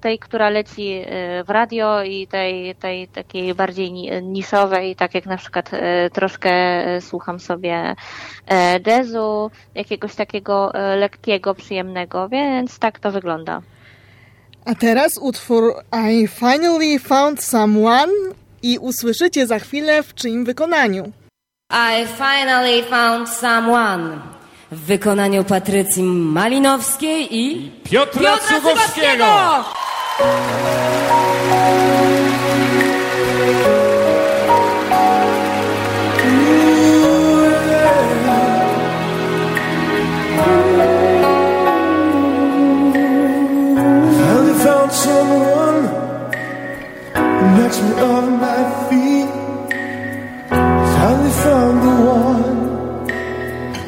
tej, 0.00 0.18
która 0.18 0.50
leci 0.50 1.02
w 1.44 1.50
radio 1.50 2.02
i 2.02 2.26
tej, 2.26 2.74
tej 2.74 3.08
takiej 3.08 3.54
bardziej 3.54 3.92
niszowej, 4.22 4.96
tak 4.96 5.14
jak 5.14 5.26
na 5.26 5.36
przykład 5.36 5.70
troszkę 6.12 6.50
słucham 7.00 7.40
sobie 7.40 7.94
jazzu, 8.86 9.50
jakiegoś 9.74 10.14
takiego 10.14 10.72
lekkiego, 10.96 11.54
przyjemnego, 11.54 12.28
więc 12.28 12.78
tak 12.78 12.98
to 12.98 13.12
wygląda. 13.12 13.62
A 14.64 14.74
teraz 14.74 15.18
utwór 15.20 15.74
I 16.10 16.28
Finally 16.28 16.98
Found 16.98 17.44
Someone 17.44 18.12
i 18.62 18.78
usłyszycie 18.78 19.46
za 19.46 19.58
chwilę 19.58 20.02
w 20.02 20.14
czyim 20.14 20.44
wykonaniu. 20.44 21.12
I 21.72 22.06
Finally 22.06 22.82
Found 22.82 23.28
Someone 23.28 24.18
w 24.72 24.80
wykonaniu 24.80 25.44
Patrycji 25.44 26.02
Malinowskiej 26.02 27.36
i 27.36 27.70
Piotra, 27.84 28.22
Piotra 28.22 28.60
Cugowskiego. 28.60 29.24
Knocks 47.68 47.82
me 47.82 47.92
off 48.00 48.26
my 48.46 48.60
feet. 48.88 49.30
Finally 50.48 51.32
found 51.44 51.76
the 51.86 51.94
one 52.16 53.06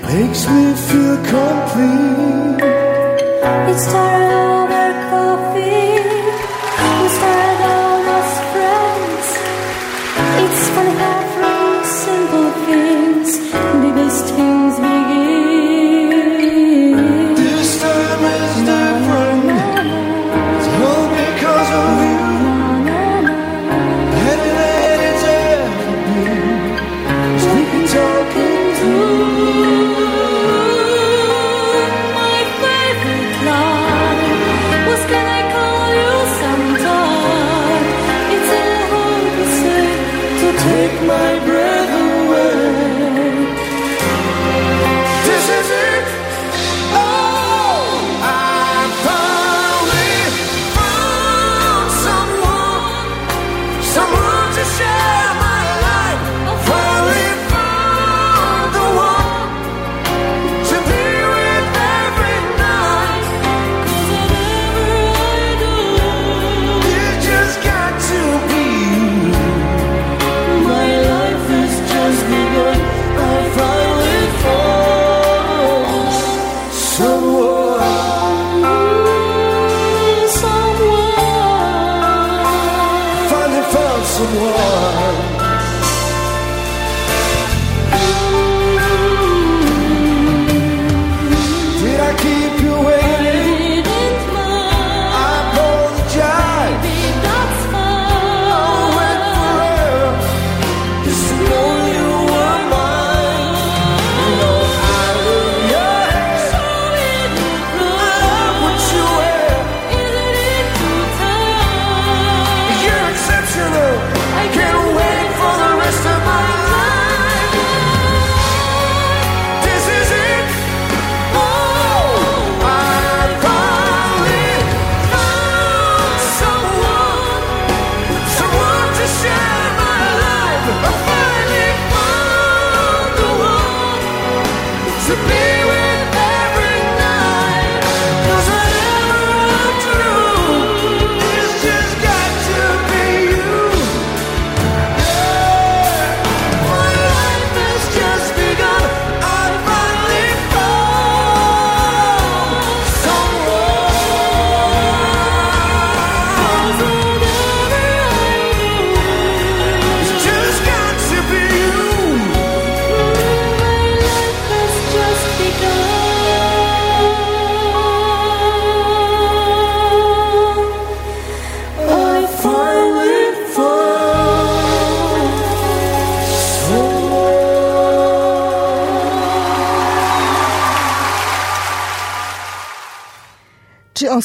makes 0.03 0.43
me 0.49 0.63
feel 0.87 1.17
complete. 1.33 2.61
It's 3.71 3.85
started 3.89 4.20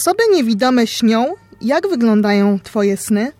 osoby 0.06 0.24
niewidome 0.34 0.88
śnią? 0.88 1.26
Jak 1.62 1.88
wyglądają 1.88 2.60
twoje 2.60 2.98
sny? 2.98 3.32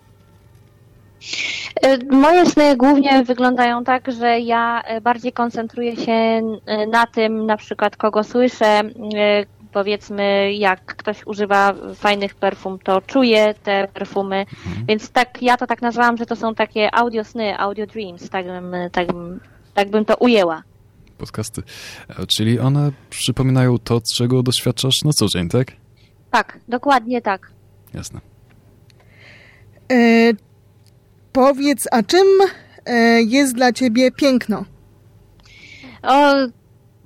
E, 1.82 1.98
Moje 2.16 2.46
sny 2.46 2.78
głównie 2.78 3.24
wyglądają 3.24 3.84
tak, 3.84 4.12
że 4.12 4.40
ja 4.40 4.82
e, 4.82 5.02
bardziej 5.02 5.34
koncentruję 5.34 5.96
się 5.96 6.12
e, 6.12 6.88
na 6.88 7.08
tym, 7.08 7.46
na 7.46 7.58
przykład 7.58 7.98
kogo 7.98 8.24
słyszę, 8.24 8.82
powiedzmy 9.72 10.54
jak 10.54 10.86
ktoś 10.86 11.26
używa 11.26 11.74
fajnych 11.96 12.36
perfum, 12.36 12.80
to 12.84 13.02
czuję 13.02 13.54
te 13.64 13.88
perfumy, 13.94 14.46
więc 14.88 15.10
tak 15.10 15.42
ja 15.42 15.58
to 15.58 15.68
tak 15.68 15.82
nazwałam, 15.82 16.18
że 16.18 16.26
to 16.26 16.36
są 16.36 16.56
takie 16.56 16.96
audio 16.96 17.24
sny, 17.24 17.58
audio 17.60 17.86
dreams, 17.86 18.30
tak 18.30 18.46
bym, 18.46 18.76
tak 18.92 19.08
bym, 19.14 19.40
tak 19.74 19.90
bym 19.90 20.06
to 20.06 20.16
ujęła. 20.16 20.64
Podcasty. 21.18 21.64
Czyli 22.38 22.60
one 22.60 22.92
przypominają 23.10 23.78
to, 23.78 24.02
czego 24.18 24.44
doświadczasz 24.44 24.96
na 25.06 25.12
co 25.12 25.28
dzień, 25.28 25.50
tak? 25.50 25.85
Tak, 26.36 26.60
dokładnie 26.68 27.22
tak. 27.22 27.52
Jasne. 27.94 28.20
E, 29.92 29.96
powiedz, 31.34 31.88
a 31.92 32.04
czym 32.04 32.28
e, 32.86 33.22
jest 33.22 33.56
dla 33.56 33.74
ciebie 33.74 34.12
piękno? 34.12 34.66
O, 36.04 36.34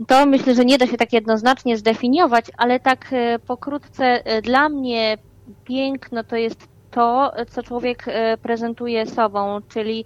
to 0.08 0.26
myślę, 0.26 0.56
że 0.56 0.66
nie 0.66 0.78
da 0.78 0.88
się 0.88 0.98
tak 0.98 1.14
jednoznacznie 1.14 1.78
zdefiniować, 1.78 2.46
ale 2.58 2.80
tak 2.80 3.06
e, 3.12 3.40
pokrótce 3.40 4.26
e, 4.26 4.42
dla 4.42 4.70
mnie 4.70 5.18
piękno 5.66 6.24
to 6.24 6.36
jest 6.36 6.68
to, 6.92 7.32
co 7.52 7.64
człowiek 7.64 8.04
e, 8.08 8.38
prezentuje 8.38 9.06
sobą, 9.06 9.60
czyli 9.68 10.06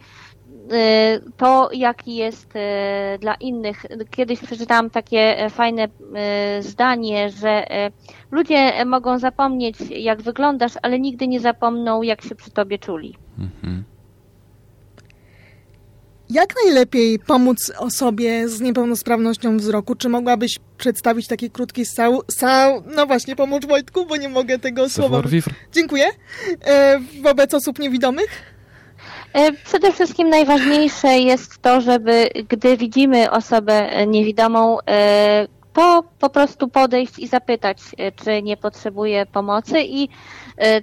to, 1.38 1.70
jaki 1.74 2.16
jest 2.16 2.56
e, 2.56 3.18
dla 3.20 3.34
innych. 3.36 3.86
Kiedyś 4.12 4.40
przeczytałam 4.40 4.90
takie 4.90 5.40
e, 5.40 5.50
fajne 5.50 5.88
e, 6.16 6.64
zdanie, 6.64 7.30
że 7.30 7.72
e, 7.72 7.92
ludzie 8.32 8.86
mogą 8.86 9.20
zapomnieć, 9.20 9.76
jak 9.90 10.22
wyglądasz, 10.22 10.74
ale 10.82 11.00
nigdy 11.00 11.28
nie 11.28 11.40
zapomną, 11.40 12.02
jak 12.02 12.22
się 12.22 12.36
przy 12.36 12.52
tobie 12.52 12.80
czuli. 12.80 13.16
Mhm. 13.40 13.84
Jak 16.30 16.54
najlepiej 16.66 17.20
pomóc 17.20 17.72
osobie 17.78 18.50
z 18.50 18.62
niepełnosprawnością 18.62 19.58
wzroku? 19.58 19.96
Czy 19.96 20.10
mogłabyś 20.10 20.60
przedstawić 20.78 21.28
taki 21.28 21.50
krótki 21.50 21.86
sał... 21.86 22.22
sał 22.32 22.84
no 22.96 23.06
właśnie, 23.06 23.36
pomóż 23.36 23.66
Wojtku, 23.66 24.06
bo 24.06 24.16
nie 24.16 24.30
mogę 24.30 24.60
tego 24.60 24.90
słowa... 24.90 25.22
Dziękuję. 25.72 26.06
E, 26.66 27.00
wobec 27.22 27.54
osób 27.54 27.80
niewidomych? 27.80 28.53
E, 29.34 29.52
Przede 29.52 29.92
wszystkim 29.92 30.30
najważniejsze 30.30 31.08
jest 31.08 31.62
to, 31.62 31.82
żeby 31.82 32.30
gdy 32.50 32.78
widzimy 32.78 33.32
osobę 33.32 33.74
e, 33.74 34.08
niewidomą, 34.08 34.78
e, 34.90 35.48
to 35.74 36.04
po 36.20 36.30
prostu 36.30 36.68
podejść 36.68 37.20
i 37.20 37.28
zapytać, 37.28 37.78
e, 37.98 38.12
czy 38.12 38.42
nie 38.42 38.58
potrzebuje 38.58 39.26
pomocy 39.26 39.82
i 39.82 40.04
e, 40.04 40.08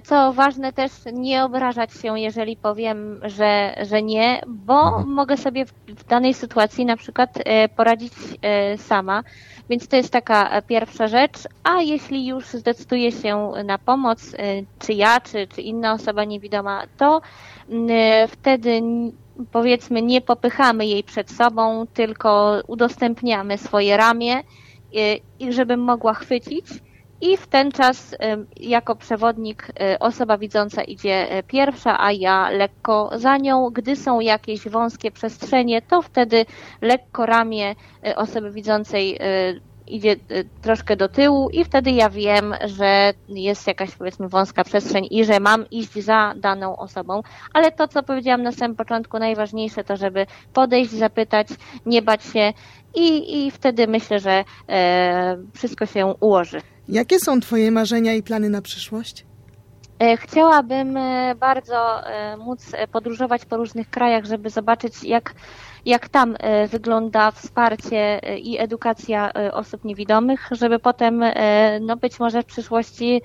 co 0.03 0.33
ważne 0.33 0.73
też 0.73 0.91
nie 1.13 1.43
obrażać 1.43 1.93
się, 1.93 2.19
jeżeli 2.19 2.57
powiem, 2.57 3.19
że, 3.23 3.75
że 3.89 4.01
nie, 4.01 4.41
bo 4.47 4.87
Mhm. 4.87 5.07
mogę 5.07 5.37
sobie 5.37 5.65
w, 5.65 6.03
danej 6.07 6.33
sytuacji 6.33 6.85
na 6.85 6.97
przykład 6.97 7.29
e, 7.45 7.69
poradzić 7.69 8.13
e, 8.41 8.77
sama. 8.77 9.23
Więc 9.69 9.87
to 9.87 9.95
jest 9.95 10.09
taka 10.13 10.49
e, 10.49 10.61
pierwsza 10.61 11.07
rzecz, 11.07 11.37
a 11.63 11.81
jeśli 11.81 12.27
już 12.27 12.45
zdecyduje 12.45 13.11
się 13.11 13.51
na 13.65 13.77
pomoc, 13.77 14.33
e, 14.33 14.37
czy 14.79 14.93
ja, 14.93 15.19
czy, 15.21 15.47
czy 15.47 15.61
inna 15.61 15.93
osoba 15.93 16.23
niewidoma, 16.25 16.83
to 16.97 17.21
m, 17.69 17.87
e, 17.89 18.27
wtedy 18.27 18.81
powiedzmy 19.51 20.01
nie 20.01 20.21
popychamy 20.21 20.85
jej 20.85 21.03
przed 21.03 21.31
sobą, 21.31 21.87
tylko 21.93 22.59
udostępniamy 22.67 23.57
swoje 23.57 23.97
ramię, 23.97 24.33
e, 24.35 25.15
i 25.39 25.53
żebym 25.53 25.79
mogła 25.79 26.13
chwycić. 26.13 26.65
I 27.21 27.37
w 27.37 27.47
ten 27.47 27.71
czas 27.71 28.15
jako 28.57 28.95
przewodnik 28.95 29.67
e, 29.79 29.99
osoba 29.99 30.37
widząca 30.37 30.83
idzie 30.83 31.31
e, 31.31 31.43
pierwsza, 31.43 32.03
a 32.03 32.11
ja 32.11 32.49
lekko 32.49 33.11
za 33.15 33.37
nią. 33.37 33.69
Gdy 33.69 33.95
są 33.95 34.19
jakieś 34.19 34.67
wąskie 34.67 35.11
przestrzenie, 35.11 35.81
to 35.81 36.01
wtedy 36.01 36.45
lekko 36.81 37.25
ramię 37.25 37.75
e, 38.05 38.15
osoby 38.15 38.51
widzącej 38.51 39.19
idzie 39.87 40.15
troszkę 40.61 40.95
do 40.95 41.09
tyłu 41.09 41.49
i 41.49 41.65
wtedy 41.65 41.91
ja 41.91 42.09
wiem, 42.09 42.55
że 42.65 43.13
jest 43.29 43.67
jakaś 43.67 43.95
powiedzmy 43.95 44.29
wąska 44.29 44.63
przestrzeń 44.63 45.07
i 45.11 45.25
że 45.25 45.39
mam 45.39 45.69
iść 45.69 45.93
za 45.93 46.33
daną 46.35 46.77
osobą. 46.77 47.21
Ale 47.53 47.71
to, 47.71 47.87
co 47.87 48.03
powiedziałam 48.03 48.43
na 48.43 48.51
samym 48.51 48.77
początku, 48.77 49.19
najważniejsze 49.19 49.83
to, 49.83 49.97
żeby 49.97 50.25
podejść, 50.53 50.91
zapytać, 50.91 51.47
nie 51.85 52.01
bać 52.01 52.23
się 52.23 52.53
i, 52.95 53.37
i 53.45 53.51
wtedy 53.51 53.87
myślę, 53.87 54.19
że 54.19 54.43
e, 54.69 55.37
wszystko 55.53 55.85
się 55.85 56.05
ułoży. 56.19 56.61
Jakie 56.91 57.19
są 57.19 57.39
twoje 57.39 57.71
marzenia 57.71 58.13
i 58.13 58.23
plany 58.23 58.49
na 58.49 58.61
przyszłość? 58.61 59.25
E, 59.99 60.17
Chciałabym 60.17 60.97
e, 60.97 61.35
bardzo 61.35 62.07
e, 62.07 62.37
móc 62.37 62.71
podróżować 62.91 63.45
po 63.45 63.57
różnych 63.57 63.89
krajach, 63.89 64.25
żeby 64.25 64.49
zobaczyć, 64.49 65.03
jak, 65.03 65.33
jak 65.85 66.09
tam 66.09 66.35
wygląda 66.67 67.31
wsparcie 67.31 68.21
i 68.37 68.59
edukacja 68.59 69.33
osób 69.51 69.85
niewidomych, 69.85 70.47
żeby 70.51 70.79
potem, 70.79 71.23
no 71.81 71.97
być 71.97 72.19
może 72.19 72.43
w 72.43 72.45
przyszłości 72.45 73.21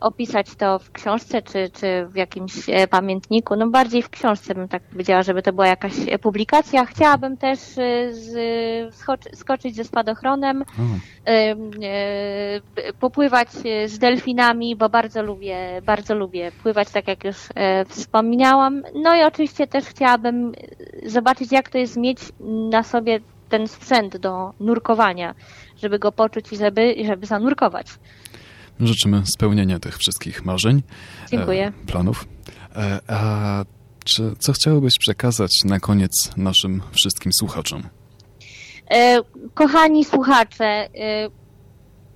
opisać 0.00 0.54
to 0.54 0.78
w 0.78 0.92
książce 0.92 1.42
czy, 1.42 1.70
czy 1.70 2.06
w 2.06 2.16
jakimś 2.16 2.52
e, 2.68 2.88
pamiętniku. 2.88 3.56
No 3.56 3.70
bardziej 3.70 4.02
w 4.02 4.10
książce 4.10 4.54
bym 4.54 4.68
tak 4.68 4.82
powiedziała, 4.82 5.22
żeby 5.22 5.42
to 5.42 5.52
była 5.52 5.66
jakaś 5.66 5.92
e, 6.08 6.18
publikacja. 6.18 6.84
Chciałabym 6.84 7.36
też 7.36 7.58
e, 7.78 8.12
z, 8.12 8.94
skoczy, 8.94 9.36
skoczyć 9.36 9.76
ze 9.76 9.84
spadochronem, 9.84 10.64
e, 11.26 11.56
popływać 13.00 13.48
e, 13.64 13.88
z 13.88 13.98
delfinami, 13.98 14.76
bo 14.76 14.88
bardzo 14.88 15.22
lubię, 15.22 15.82
bardzo 15.84 16.14
lubię 16.14 16.52
pływać, 16.62 16.90
tak 16.90 17.08
jak 17.08 17.24
już 17.24 17.36
e, 17.54 17.84
wspomniałam. 17.84 18.82
No 18.94 19.14
i 19.14 19.22
oczywiście 19.22 19.66
też 19.66 19.84
chciałabym 19.84 20.52
e, 21.04 21.10
zobaczyć, 21.10 21.52
jak 21.52 21.68
to 21.68 21.78
jest 21.78 21.96
mieć 21.96 22.18
na 22.70 22.82
sobie 22.82 23.20
ten 23.48 23.68
sprzęt 23.68 24.16
do 24.16 24.52
nurkowania, 24.60 25.34
żeby 25.76 25.98
go 25.98 26.12
poczuć 26.12 26.52
i 26.52 26.56
żeby, 26.56 26.94
żeby 27.06 27.26
zanurkować. 27.26 27.86
Życzymy 28.80 29.22
spełnienia 29.26 29.78
tych 29.78 29.98
wszystkich 29.98 30.44
marzeń, 30.44 30.82
Dziękuję. 31.30 31.66
e, 31.66 31.86
planów. 31.86 32.28
E, 32.76 33.00
a 33.08 33.64
czy, 34.04 34.36
co 34.38 34.52
chciałabyś 34.52 34.98
przekazać 34.98 35.50
na 35.64 35.80
koniec 35.80 36.36
naszym 36.36 36.82
wszystkim 36.92 37.32
słuchaczom? 37.32 37.82
E, 38.90 39.18
Kochani 39.54 40.04
słuchacze, 40.04 40.88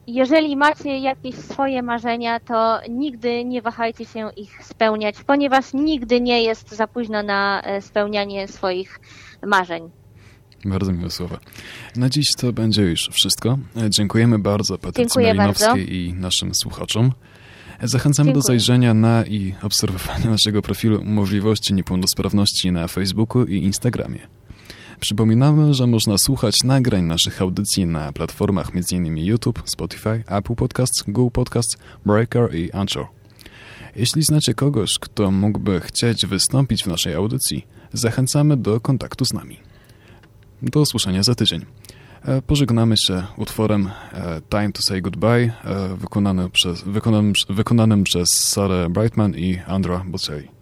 jeżeli 0.06 0.56
macie 0.56 0.98
jakieś 0.98 1.34
swoje 1.34 1.82
marzenia, 1.82 2.40
to 2.40 2.78
nigdy 2.90 3.44
nie 3.44 3.62
wahajcie 3.62 4.04
się 4.04 4.30
ich 4.36 4.64
spełniać, 4.64 5.14
ponieważ 5.26 5.72
nigdy 5.74 6.20
nie 6.20 6.42
jest 6.42 6.74
za 6.74 6.86
późno 6.86 7.22
na 7.22 7.62
spełnianie 7.80 8.48
swoich 8.48 9.00
marzeń. 9.46 9.90
Bardzo 10.64 10.92
miłe 10.92 11.10
słowa. 11.10 11.40
Na 11.96 12.08
dziś 12.10 12.34
to 12.36 12.52
będzie 12.52 12.82
już 12.82 13.08
wszystko. 13.12 13.58
Dziękujemy 13.88 14.38
bardzo 14.38 14.78
Patrycji 14.78 15.22
Malinowskiej 15.22 15.68
bardzo. 15.68 15.92
i 15.92 16.14
naszym 16.14 16.54
słuchaczom. 16.54 17.12
Zachęcamy 17.82 18.32
do 18.32 18.40
Dziękuję. 18.40 18.58
zajrzenia 18.58 18.94
na 18.94 19.24
i 19.26 19.54
obserwowania 19.62 20.30
naszego 20.36 20.62
profilu 20.62 21.04
Możliwości 21.04 21.74
Niepełnosprawności 21.74 22.72
na 22.72 22.88
Facebooku 22.88 23.44
i 23.44 23.56
Instagramie. 23.56 24.18
Przypominamy, 25.00 25.74
że 25.74 25.86
można 25.86 26.18
słuchać 26.18 26.54
nagrań 26.64 27.04
naszych 27.04 27.42
audycji 27.42 27.86
na 27.86 28.12
platformach 28.12 28.70
m.in. 28.74 29.18
YouTube, 29.18 29.62
Spotify, 29.64 30.24
Apple 30.26 30.54
Podcasts, 30.54 31.04
Google 31.08 31.32
Podcasts, 31.32 31.76
Breaker 32.06 32.54
i 32.54 32.72
Anchor. 32.72 33.06
Jeśli 33.96 34.22
znacie 34.22 34.54
kogoś, 34.54 34.90
kto 35.00 35.30
mógłby 35.30 35.80
chcieć 35.80 36.26
wystąpić 36.26 36.84
w 36.84 36.86
naszej 36.86 37.14
audycji, 37.14 37.66
zachęcamy 37.92 38.56
do 38.56 38.80
kontaktu 38.80 39.24
z 39.24 39.32
nami. 39.32 39.69
Do 40.62 40.80
usłyszenia 40.80 41.22
za 41.22 41.34
tydzień. 41.34 41.64
E, 42.24 42.42
Pożegnamy 42.42 42.96
się 42.96 43.22
utworem 43.36 43.90
e, 44.12 44.40
Time 44.50 44.72
to 44.72 44.82
Say 44.82 45.00
Goodbye, 45.00 45.52
e, 45.64 45.96
wykonany 45.96 46.50
przez, 46.50 46.82
wykonanym, 46.82 47.32
wykonanym 47.48 48.04
przez 48.04 48.28
Sarah 48.28 48.90
Brightman 48.90 49.34
i 49.34 49.58
Andra 49.66 50.04
Bocelli. 50.06 50.59